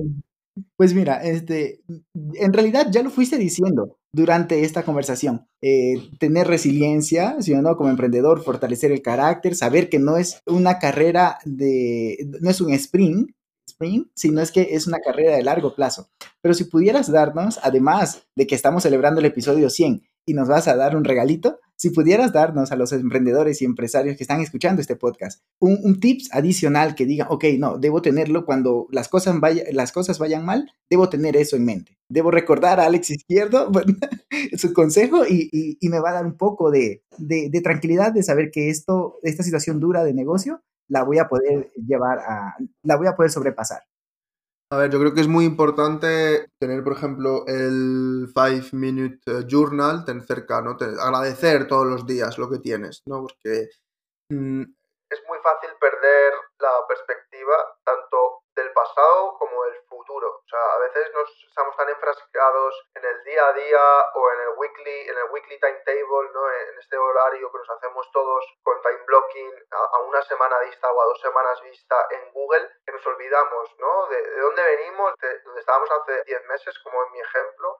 pues 0.76 0.94
mira, 0.94 1.22
este, 1.24 1.80
en 2.14 2.52
realidad 2.52 2.86
ya 2.90 3.02
lo 3.02 3.10
fuiste 3.10 3.36
diciendo 3.38 3.98
durante 4.12 4.62
esta 4.62 4.84
conversación. 4.84 5.48
Eh, 5.60 5.94
tener 6.20 6.46
resiliencia, 6.46 7.36
¿sí 7.40 7.52
o 7.52 7.60
no? 7.60 7.76
Como 7.76 7.90
emprendedor, 7.90 8.44
fortalecer 8.44 8.92
el 8.92 9.02
carácter, 9.02 9.56
saber 9.56 9.88
que 9.88 9.98
no 9.98 10.16
es 10.16 10.40
una 10.46 10.78
carrera 10.78 11.38
de, 11.44 12.28
no 12.40 12.50
es 12.50 12.60
un 12.60 12.72
sprint, 12.72 13.30
sprint, 13.66 14.08
sino 14.14 14.40
es 14.40 14.52
que 14.52 14.68
es 14.74 14.86
una 14.86 15.00
carrera 15.00 15.34
de 15.34 15.42
largo 15.42 15.74
plazo. 15.74 16.08
Pero 16.40 16.54
si 16.54 16.64
pudieras 16.64 17.10
darnos, 17.10 17.58
además 17.64 18.22
de 18.36 18.46
que 18.46 18.54
estamos 18.54 18.84
celebrando 18.84 19.18
el 19.18 19.26
episodio 19.26 19.68
100 19.68 20.04
y 20.26 20.34
nos 20.34 20.48
vas 20.48 20.68
a 20.68 20.76
dar 20.76 20.96
un 20.96 21.04
regalito, 21.04 21.60
si 21.76 21.90
pudieras 21.90 22.32
darnos 22.32 22.72
a 22.72 22.76
los 22.76 22.92
emprendedores 22.92 23.60
y 23.60 23.64
empresarios 23.64 24.16
que 24.16 24.24
están 24.24 24.40
escuchando 24.40 24.80
este 24.80 24.96
podcast 24.96 25.42
un, 25.58 26.00
tips 26.00 26.28
adicional 26.32 26.94
que 26.94 27.06
diga, 27.06 27.26
ok, 27.30 27.44
no, 27.58 27.78
debo 27.78 28.02
tenerlo 28.02 28.44
cuando 28.44 28.86
las 28.90 29.08
cosas, 29.08 29.38
vaya, 29.40 29.64
las 29.72 29.92
cosas 29.92 30.18
vayan 30.18 30.44
mal, 30.44 30.70
debo 30.90 31.08
tener 31.08 31.36
eso 31.36 31.56
en 31.56 31.64
mente. 31.64 31.98
Debo 32.08 32.30
recordar 32.30 32.80
a 32.80 32.86
Alex 32.86 33.10
Izquierdo 33.10 33.70
su 34.56 34.72
consejo 34.72 35.26
y, 35.26 35.78
me 35.82 36.00
va 36.00 36.10
a 36.10 36.14
dar 36.14 36.26
un 36.26 36.36
poco 36.36 36.70
de, 36.70 37.02
de, 37.18 37.60
tranquilidad 37.62 38.12
de 38.12 38.22
saber 38.22 38.50
que 38.50 38.68
esto, 38.68 39.18
esta 39.22 39.42
situación 39.42 39.80
dura 39.80 40.04
de 40.04 40.14
negocio 40.14 40.62
la 40.88 41.02
voy 41.02 41.18
a 41.18 41.28
poder 41.28 41.72
llevar 41.74 42.18
a, 42.18 42.56
la 42.82 42.96
voy 42.96 43.06
a 43.06 43.14
poder 43.14 43.30
sobrepasar. 43.30 43.82
A 44.70 44.76
ver, 44.76 44.90
yo 44.90 44.98
creo 44.98 45.14
que 45.14 45.20
es 45.20 45.28
muy 45.28 45.44
importante 45.44 46.48
tener, 46.58 46.82
por 46.82 46.94
ejemplo, 46.94 47.44
el 47.46 48.26
5 48.34 48.68
Minute 48.72 49.18
eh, 49.26 49.44
Journal, 49.46 50.04
tener 50.04 50.24
cerca, 50.24 50.62
¿no? 50.62 50.76
agradecer 51.00 51.68
todos 51.68 51.86
los 51.86 52.06
días 52.06 52.38
lo 52.38 52.48
que 52.48 52.58
tienes, 52.58 53.02
¿no? 53.06 53.22
Porque 53.22 53.68
mm, 54.30 54.62
es 55.10 55.22
muy 55.28 55.38
fácil 55.38 55.70
perder 55.78 56.32
la 56.58 56.72
perspectiva 56.88 57.54
tanto 57.84 58.42
del 58.56 58.72
pasado 58.72 59.36
como 59.38 59.64
del 59.64 59.83
futuro. 60.14 60.40
O 60.44 60.48
sea, 60.48 60.74
a 60.74 60.78
veces 60.78 61.12
nos 61.14 61.28
estamos 61.48 61.76
tan 61.76 61.88
enfrascados 61.88 62.88
en 62.94 63.04
el 63.04 63.24
día 63.24 63.48
a 63.48 63.52
día 63.52 64.04
o 64.14 64.32
en 64.32 64.40
el 64.40 64.48
weekly, 64.56 65.08
en 65.08 65.18
el 65.18 65.30
weekly 65.30 65.58
timetable, 65.58 66.30
¿no? 66.32 66.50
En 66.50 66.78
este 66.78 66.96
horario 66.96 67.50
que 67.50 67.58
nos 67.58 67.70
hacemos 67.70 68.10
todos 68.12 68.44
con 68.62 68.80
time 68.82 69.02
blocking 69.06 69.52
a, 69.70 69.98
una 70.00 70.22
semana 70.22 70.58
vista 70.60 70.90
o 70.90 71.02
a 71.02 71.06
dos 71.06 71.20
semanas 71.20 71.60
vista 71.62 72.06
en 72.10 72.32
Google, 72.32 72.68
que 72.86 72.92
nos 72.92 73.06
olvidamos, 73.06 73.76
¿no? 73.78 74.06
De, 74.06 74.22
de 74.22 74.40
dónde 74.40 74.62
venimos, 74.62 75.14
de 75.20 75.40
donde 75.40 75.60
estábamos 75.60 75.90
hace 75.90 76.22
10 76.24 76.46
meses, 76.46 76.78
como 76.80 77.04
en 77.04 77.12
mi 77.12 77.20
ejemplo, 77.20 77.73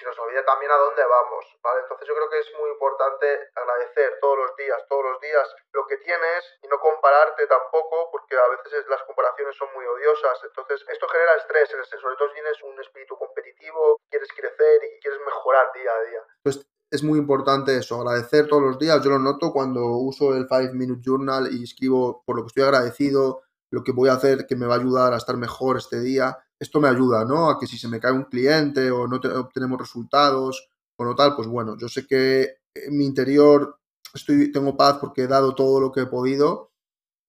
se 0.00 0.06
nos 0.08 0.18
olvida 0.18 0.44
también 0.44 0.72
a 0.72 0.80
dónde 0.80 1.04
vamos, 1.04 1.44
¿vale? 1.62 1.80
Entonces 1.84 2.08
yo 2.08 2.14
creo 2.16 2.28
que 2.30 2.40
es 2.40 2.48
muy 2.58 2.70
importante 2.70 3.52
agradecer 3.54 4.18
todos 4.20 4.38
los 4.38 4.56
días, 4.56 4.80
todos 4.88 5.04
los 5.04 5.20
días 5.20 5.46
lo 5.72 5.86
que 5.86 5.98
tienes 5.98 6.40
y 6.62 6.68
no 6.68 6.80
compararte 6.80 7.46
tampoco, 7.46 8.08
porque 8.10 8.36
a 8.36 8.48
veces 8.48 8.88
las 8.88 9.02
comparaciones 9.04 9.56
son 9.56 9.68
muy 9.74 9.84
odiosas 9.84 10.40
entonces, 10.44 10.84
esto 10.88 11.06
genera 11.08 11.34
estrés, 11.36 11.68
sobre 11.68 12.16
todo 12.16 12.28
si 12.28 12.34
tienes 12.34 12.62
un 12.62 12.80
espíritu 12.80 13.16
competitivo, 13.16 14.00
quieres 14.08 14.28
crecer 14.32 14.80
y 14.84 15.00
quieres 15.00 15.20
mejorar 15.24 15.72
día 15.74 15.90
a 15.92 16.08
día. 16.08 16.20
Entonces, 16.44 16.66
es 16.90 17.02
muy 17.02 17.18
importante 17.18 17.76
eso, 17.76 18.00
agradecer 18.00 18.48
todos 18.48 18.62
los 18.62 18.78
días. 18.78 19.02
Yo 19.02 19.10
lo 19.10 19.18
noto 19.18 19.52
cuando 19.52 19.84
uso 19.86 20.34
el 20.34 20.46
5 20.48 20.74
Minute 20.74 21.02
Journal 21.04 21.48
y 21.52 21.64
escribo 21.64 22.22
por 22.24 22.36
lo 22.36 22.42
que 22.42 22.48
estoy 22.48 22.64
agradecido, 22.64 23.42
lo 23.70 23.84
que 23.84 23.92
voy 23.92 24.08
a 24.08 24.14
hacer 24.14 24.46
que 24.48 24.56
me 24.56 24.66
va 24.66 24.74
a 24.74 24.78
ayudar 24.78 25.12
a 25.12 25.18
estar 25.18 25.36
mejor 25.36 25.76
este 25.76 26.00
día. 26.00 26.38
Esto 26.60 26.78
me 26.78 26.88
ayuda, 26.88 27.24
¿no? 27.24 27.50
A 27.50 27.58
que 27.58 27.66
si 27.66 27.78
se 27.78 27.88
me 27.88 27.98
cae 27.98 28.12
un 28.12 28.24
cliente 28.24 28.90
o 28.90 29.08
no 29.08 29.16
obtenemos 29.16 29.78
resultados 29.80 30.68
o 30.96 31.04
no 31.04 31.14
tal, 31.14 31.34
pues 31.34 31.48
bueno, 31.48 31.76
yo 31.78 31.88
sé 31.88 32.06
que 32.06 32.58
en 32.74 32.98
mi 32.98 33.06
interior 33.06 33.78
estoy, 34.14 34.52
tengo 34.52 34.76
paz 34.76 34.98
porque 35.00 35.22
he 35.22 35.26
dado 35.26 35.54
todo 35.54 35.80
lo 35.80 35.90
que 35.90 36.02
he 36.02 36.06
podido 36.06 36.69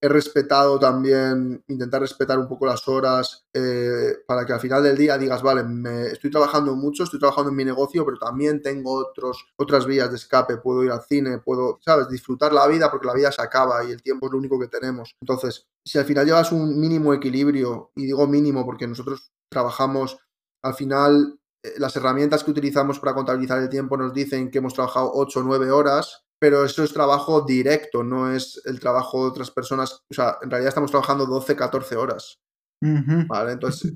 he 0.04 0.08
respetado 0.08 0.80
también, 0.80 1.62
intentar 1.68 2.00
respetar 2.00 2.36
un 2.36 2.48
poco 2.48 2.66
las 2.66 2.88
horas 2.88 3.46
eh, 3.54 4.16
para 4.26 4.44
que 4.44 4.52
al 4.52 4.58
final 4.58 4.82
del 4.82 4.96
día 4.96 5.16
digas, 5.16 5.42
vale, 5.42 5.64
estoy 6.10 6.28
trabajando 6.28 6.74
mucho, 6.74 7.04
estoy 7.04 7.20
trabajando 7.20 7.50
en 7.50 7.56
mi 7.56 7.64
negocio, 7.64 8.04
pero 8.04 8.18
también 8.18 8.60
tengo 8.60 8.94
otros, 8.94 9.46
otras 9.56 9.86
vías 9.86 10.10
de 10.10 10.16
escape, 10.16 10.56
puedo 10.56 10.82
ir 10.82 10.90
al 10.90 11.02
cine, 11.02 11.38
puedo, 11.38 11.78
¿sabes?, 11.82 12.08
disfrutar 12.08 12.52
la 12.52 12.66
vida 12.66 12.90
porque 12.90 13.06
la 13.06 13.14
vida 13.14 13.30
se 13.30 13.42
acaba 13.42 13.84
y 13.84 13.92
el 13.92 14.02
tiempo 14.02 14.26
es 14.26 14.32
lo 14.32 14.38
único 14.38 14.58
que 14.58 14.66
tenemos. 14.66 15.14
Entonces, 15.20 15.68
si 15.86 15.98
al 15.98 16.04
final 16.04 16.26
llevas 16.26 16.50
un 16.50 16.80
mínimo 16.80 17.14
equilibrio, 17.14 17.92
y 17.94 18.06
digo 18.06 18.26
mínimo 18.26 18.66
porque 18.66 18.88
nosotros 18.88 19.30
trabajamos, 19.48 20.18
al 20.64 20.74
final 20.74 21.38
eh, 21.62 21.74
las 21.78 21.94
herramientas 21.94 22.42
que 22.42 22.50
utilizamos 22.50 22.98
para 22.98 23.14
contabilizar 23.14 23.60
el 23.60 23.68
tiempo 23.68 23.96
nos 23.96 24.12
dicen 24.12 24.50
que 24.50 24.58
hemos 24.58 24.74
trabajado 24.74 25.12
8 25.14 25.38
o 25.38 25.42
9 25.44 25.70
horas, 25.70 26.24
pero 26.42 26.64
eso 26.64 26.82
es 26.82 26.92
trabajo 26.92 27.42
directo, 27.42 28.02
no 28.02 28.32
es 28.32 28.60
el 28.64 28.80
trabajo 28.80 29.22
de 29.22 29.30
otras 29.30 29.52
personas. 29.52 30.02
O 30.10 30.14
sea, 30.14 30.38
en 30.42 30.50
realidad 30.50 30.70
estamos 30.70 30.90
trabajando 30.90 31.24
12, 31.24 31.54
14 31.54 31.94
horas. 31.94 32.40
¿Vale? 32.80 33.52
Entonces, 33.52 33.94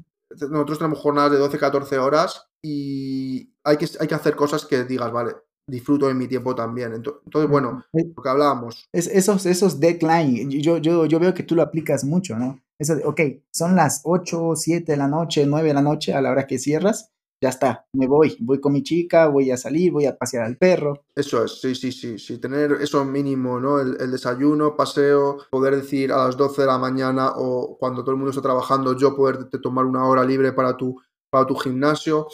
nosotros 0.49 0.79
tenemos 0.79 1.01
jornadas 1.01 1.33
de 1.33 1.39
12, 1.39 1.59
14 1.59 1.99
horas 1.99 2.47
y 2.63 3.53
hay 3.65 3.77
que, 3.79 3.89
hay 3.99 4.07
que 4.07 4.15
hacer 4.15 4.37
cosas 4.37 4.65
que 4.65 4.85
digas, 4.85 5.11
vale, 5.11 5.33
disfruto 5.69 6.07
de 6.07 6.15
mi 6.15 6.29
tiempo 6.29 6.55
también. 6.55 6.93
Entonces, 6.93 7.51
bueno, 7.51 7.83
lo 7.93 8.23
que 8.23 8.29
hablábamos. 8.29 8.89
Es, 8.93 9.09
esos, 9.09 9.45
esos 9.45 9.81
deadline, 9.81 10.49
yo, 10.49 10.79
yo, 10.79 11.05
yo 11.07 11.19
veo 11.19 11.35
que 11.35 11.43
tú 11.43 11.57
lo 11.57 11.63
aplicas 11.63 12.05
mucho, 12.05 12.39
¿no? 12.39 12.61
Eso 12.79 12.95
de, 12.95 13.05
ok, 13.05 13.21
son 13.53 13.75
las 13.75 14.03
8, 14.05 14.53
7 14.55 14.93
de 14.93 14.99
la 14.99 15.09
noche, 15.09 15.47
9 15.47 15.67
de 15.67 15.75
la 15.75 15.83
noche 15.83 16.15
a 16.15 16.21
la 16.21 16.31
hora 16.31 16.47
que 16.47 16.61
cierras 16.61 17.11
ya 17.41 17.51
está, 17.51 17.87
me 17.93 18.07
voy, 18.07 18.37
voy 18.41 18.61
con 18.61 18.73
mi 18.73 18.83
chica, 18.83 19.29
voy 19.29 19.51
a 19.51 19.57
salir, 19.57 19.93
voy 19.93 20.07
a 20.07 20.17
pasear 20.17 20.45
al 20.45 20.57
perro. 20.57 21.05
Eso 21.15 21.45
es, 21.45 21.61
sí, 21.61 21.75
sí, 21.75 21.93
sí, 21.93 22.19
sí, 22.19 22.39
tener 22.39 22.73
eso 22.81 23.05
mínimo, 23.05 23.61
¿no? 23.61 23.81
El, 23.81 24.11
desayuno, 24.11 24.75
paseo, 24.75 25.39
poder 25.51 25.77
decir 25.77 26.13
a 26.13 26.27
las 26.27 26.37
12 26.37 26.63
de 26.63 26.67
la 26.67 26.79
mañana 26.79 27.33
o 27.37 27.77
cuando 27.79 28.03
todo 28.03 28.13
el 28.13 28.17
mundo 28.17 28.31
está 28.31 28.43
trabajando, 28.43 28.97
yo 28.97 29.15
poder 29.15 29.45
tomar 29.63 29.85
una 29.85 30.07
hora 30.07 30.25
libre 30.25 30.53
para 30.53 30.77
tu, 30.77 30.99
para 31.29 31.47
tu 31.47 31.55
gimnasio, 31.57 32.29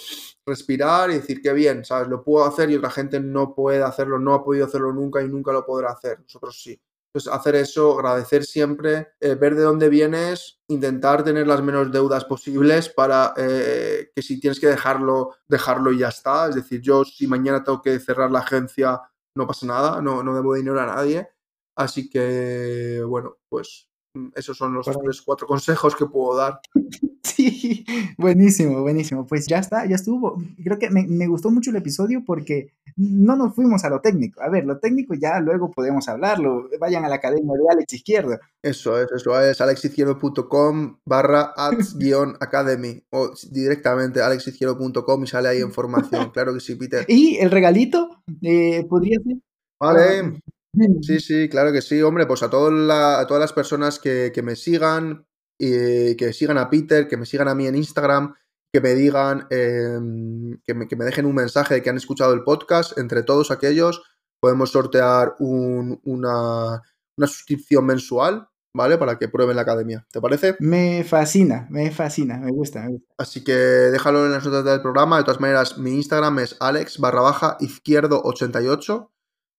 respirar 0.46 1.10
y 1.10 1.14
decir 1.14 1.40
que 1.42 1.52
bien, 1.52 1.84
¿sabes? 1.84 2.08
Lo 2.08 2.22
puedo 2.22 2.44
hacer 2.44 2.70
y 2.70 2.76
otra 2.76 2.90
gente 2.90 3.18
no 3.18 3.54
puede 3.54 3.82
hacerlo, 3.82 4.18
no 4.18 4.34
ha 4.34 4.44
podido 4.44 4.66
hacerlo 4.66 4.92
nunca 4.92 5.22
y 5.22 5.28
nunca 5.28 5.52
lo 5.52 5.64
podrá 5.66 5.90
hacer. 5.90 6.20
Nosotros 6.20 6.60
sí. 6.62 6.80
Pues 7.12 7.28
hacer 7.28 7.56
eso, 7.56 7.98
agradecer 7.98 8.44
siempre, 8.44 9.12
eh, 9.20 9.34
ver 9.34 9.54
de 9.54 9.62
dónde 9.62 9.90
vienes, 9.90 10.60
intentar 10.68 11.22
tener 11.22 11.46
las 11.46 11.62
menos 11.62 11.92
deudas 11.92 12.24
posibles 12.24 12.88
para 12.88 13.34
eh, 13.36 14.10
que 14.14 14.22
si 14.22 14.40
tienes 14.40 14.58
que 14.58 14.68
dejarlo, 14.68 15.34
dejarlo 15.46 15.92
y 15.92 15.98
ya 15.98 16.08
está. 16.08 16.48
Es 16.48 16.54
decir, 16.54 16.80
yo 16.80 17.04
si 17.04 17.26
mañana 17.26 17.62
tengo 17.62 17.82
que 17.82 17.98
cerrar 17.98 18.30
la 18.30 18.38
agencia, 18.38 19.02
no 19.36 19.46
pasa 19.46 19.66
nada, 19.66 20.00
no, 20.00 20.22
no 20.22 20.34
debo 20.34 20.54
dinero 20.54 20.80
a 20.80 20.86
nadie. 20.86 21.28
Así 21.76 22.08
que, 22.08 23.02
bueno, 23.06 23.38
pues 23.48 23.88
mm, 24.14 24.28
esos 24.34 24.56
son 24.56 24.74
los 24.74 24.86
tres, 24.86 25.22
cuatro 25.22 25.46
consejos 25.46 25.94
que 25.94 26.06
puedo 26.06 26.36
dar. 26.36 26.60
Sí, 27.36 27.84
buenísimo, 28.18 28.82
buenísimo. 28.82 29.26
Pues 29.26 29.46
ya 29.46 29.58
está, 29.58 29.86
ya 29.86 29.94
estuvo. 29.94 30.42
Creo 30.62 30.78
que 30.78 30.90
me, 30.90 31.06
me, 31.06 31.28
gustó 31.28 31.50
mucho 31.50 31.70
el 31.70 31.76
episodio 31.76 32.24
porque 32.24 32.72
no 32.96 33.36
nos 33.36 33.54
fuimos 33.54 33.84
a 33.84 33.90
lo 33.90 34.00
técnico. 34.00 34.42
A 34.42 34.48
ver, 34.48 34.64
lo 34.64 34.78
técnico 34.78 35.14
ya 35.14 35.38
luego 35.38 35.70
podemos 35.70 36.08
hablarlo. 36.08 36.68
Vayan 36.80 37.04
a 37.04 37.08
la 37.08 37.16
academia 37.16 37.52
de 37.52 37.72
Alex 37.72 37.92
Izquierdo. 37.92 38.38
Eso 38.60 39.00
es, 39.00 39.10
eso 39.12 39.40
es 39.40 39.60
alexizquierdo.com 39.60 40.98
barra 41.04 41.52
ads-academy 41.56 43.04
o 43.10 43.30
directamente 43.50 44.20
alexizquierdo.com 44.20 45.22
y 45.22 45.26
sale 45.26 45.48
ahí 45.48 45.60
información. 45.60 46.30
Claro 46.32 46.54
que 46.54 46.60
sí, 46.60 46.74
Peter. 46.76 47.04
¿Y 47.08 47.36
el 47.38 47.50
regalito? 47.50 48.22
Eh, 48.42 48.84
¿Podría 48.88 49.18
ser? 49.22 49.36
Vale. 49.78 50.40
Sí, 51.02 51.20
sí, 51.20 51.48
claro 51.50 51.70
que 51.72 51.82
sí, 51.82 52.00
hombre, 52.00 52.26
pues 52.26 52.42
a, 52.42 52.48
la, 52.48 53.20
a 53.20 53.26
todas 53.26 53.40
las 53.40 53.52
personas 53.52 53.98
que, 53.98 54.32
que 54.34 54.42
me 54.42 54.56
sigan, 54.56 55.26
y 55.58 56.16
que 56.16 56.32
sigan 56.32 56.58
a 56.58 56.68
Peter, 56.68 57.08
que 57.08 57.16
me 57.16 57.26
sigan 57.26 57.48
a 57.48 57.54
mí 57.54 57.66
en 57.66 57.76
Instagram, 57.76 58.34
que 58.72 58.80
me 58.80 58.94
digan, 58.94 59.46
em, 59.50 60.58
que, 60.64 60.74
me, 60.74 60.88
que, 60.88 60.96
me, 60.96 61.04
dejen 61.04 61.26
un 61.26 61.34
mensaje 61.34 61.74
de 61.74 61.82
que 61.82 61.90
han 61.90 61.96
escuchado 61.96 62.32
el 62.32 62.42
podcast. 62.42 62.96
Entre 62.98 63.22
todos 63.22 63.50
aquellos 63.50 64.02
podemos 64.40 64.70
sortear 64.70 65.36
un, 65.38 66.00
una, 66.04 66.82
una, 67.16 67.26
suscripción 67.26 67.84
mensual, 67.84 68.48
¿vale? 68.74 68.96
Para 68.96 69.18
que 69.18 69.28
prueben 69.28 69.56
la 69.56 69.62
academia. 69.62 70.06
¿Te 70.10 70.20
parece? 70.20 70.56
Me 70.58 71.04
fascina, 71.04 71.66
me 71.70 71.90
fascina, 71.90 72.38
me 72.38 72.50
gusta, 72.50 72.82
me 72.82 72.92
gusta. 72.92 73.14
Así 73.18 73.44
que 73.44 73.52
déjalo 73.52 74.24
en 74.24 74.32
las 74.32 74.44
notas 74.44 74.64
del 74.64 74.82
programa. 74.82 75.18
De 75.18 75.24
todas 75.24 75.40
maneras, 75.40 75.78
mi 75.78 75.92
Instagram 75.94 76.38
es 76.38 76.56
alex 76.58 76.98
barra 76.98 77.20
baja 77.20 77.56
izquierdo 77.60 78.22
88. 78.24 79.10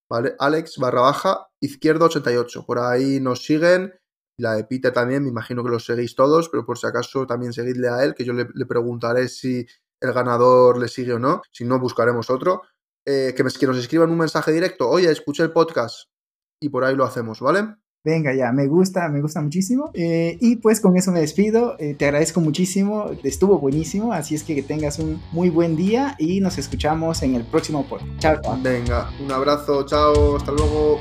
¿Vale? 0.10 0.36
Alex 0.38 0.78
barra 0.80 1.02
baja 1.02 1.48
izquierdo 1.62 2.06
88. 2.06 2.66
Por 2.66 2.80
ahí 2.80 3.20
nos 3.20 3.46
siguen 3.46 3.94
la 4.38 4.56
de 4.56 4.64
Peter 4.64 4.92
también, 4.92 5.24
me 5.24 5.30
imagino 5.30 5.64
que 5.64 5.70
lo 5.70 5.80
seguís 5.80 6.16
todos, 6.16 6.50
pero 6.50 6.66
por 6.66 6.78
si 6.78 6.88
acaso 6.88 7.28
también 7.28 7.54
seguidle 7.54 7.90
a 7.90 8.04
él, 8.04 8.16
que 8.16 8.26
yo 8.26 8.34
le, 8.34 8.66
preguntaré 8.66 9.28
si 9.28 9.66
el 10.02 10.14
ganador 10.14 10.80
le 10.80 10.88
sigue 10.88 11.14
o 11.14 11.20
no. 11.20 11.42
Si 11.52 11.66
no, 11.66 11.80
buscaremos 11.80 12.30
otro. 12.30 12.64
Eh, 13.06 13.34
que, 13.36 13.44
nos 13.44 13.78
escriban 13.78 14.10
un 14.10 14.18
mensaje 14.18 14.52
directo. 14.52 14.90
Oye, 14.90 15.12
escuché 15.12 15.44
el 15.44 15.52
podcast. 15.52 16.10
Y 16.60 16.70
por 16.70 16.84
ahí 16.84 16.96
lo 16.96 17.04
hacemos, 17.04 17.42
¿vale? 17.42 17.76
Venga, 18.06 18.34
ya, 18.34 18.52
me 18.52 18.68
gusta, 18.68 19.08
me 19.08 19.22
gusta 19.22 19.42
muchísimo. 19.42 19.92
Eh, 19.94 20.38
y 20.42 20.58
pues 20.58 20.82
con 20.82 20.98
eso 20.98 21.12
me 21.12 21.22
despido. 21.22 21.78
Eh, 21.80 21.94
te 21.94 22.06
agradezco 22.06 22.42
muchísimo. 22.42 23.12
Estuvo 23.24 23.60
buenísimo. 23.60 24.12
Así 24.12 24.36
es 24.36 24.44
que, 24.44 24.56
que 24.56 24.64
tengas 24.64 25.00
un 25.00 25.22
muy 25.32 25.50
buen 25.50 25.78
día 25.78 26.16
y 26.20 26.42
nos 26.42 26.58
escuchamos 26.58 27.22
en 27.24 27.36
el 27.36 27.46
próximo 27.46 27.88
podcast. 27.88 28.20
Chao, 28.20 28.42
chao. 28.42 28.60
Venga, 28.62 29.10
un 29.24 29.32
abrazo, 29.32 29.86
chao, 29.86 30.38
hasta 30.38 30.52
luego. 30.52 31.00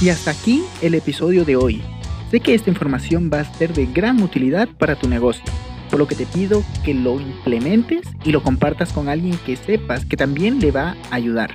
Y 0.00 0.10
hasta 0.10 0.30
aquí 0.30 0.64
el 0.80 0.94
episodio 0.94 1.44
de 1.44 1.56
hoy. 1.56 1.95
Sé 2.30 2.40
que 2.40 2.54
esta 2.54 2.70
información 2.70 3.30
va 3.32 3.40
a 3.40 3.54
ser 3.54 3.72
de 3.72 3.86
gran 3.86 4.22
utilidad 4.22 4.68
para 4.68 4.96
tu 4.96 5.08
negocio, 5.08 5.44
por 5.90 5.98
lo 5.98 6.08
que 6.08 6.16
te 6.16 6.26
pido 6.26 6.64
que 6.84 6.92
lo 6.92 7.20
implementes 7.20 8.06
y 8.24 8.32
lo 8.32 8.42
compartas 8.42 8.92
con 8.92 9.08
alguien 9.08 9.38
que 9.46 9.56
sepas 9.56 10.04
que 10.04 10.16
también 10.16 10.58
le 10.60 10.72
va 10.72 10.96
a 11.10 11.14
ayudar. 11.14 11.54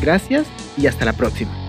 Gracias 0.00 0.46
y 0.76 0.86
hasta 0.86 1.04
la 1.04 1.14
próxima. 1.14 1.67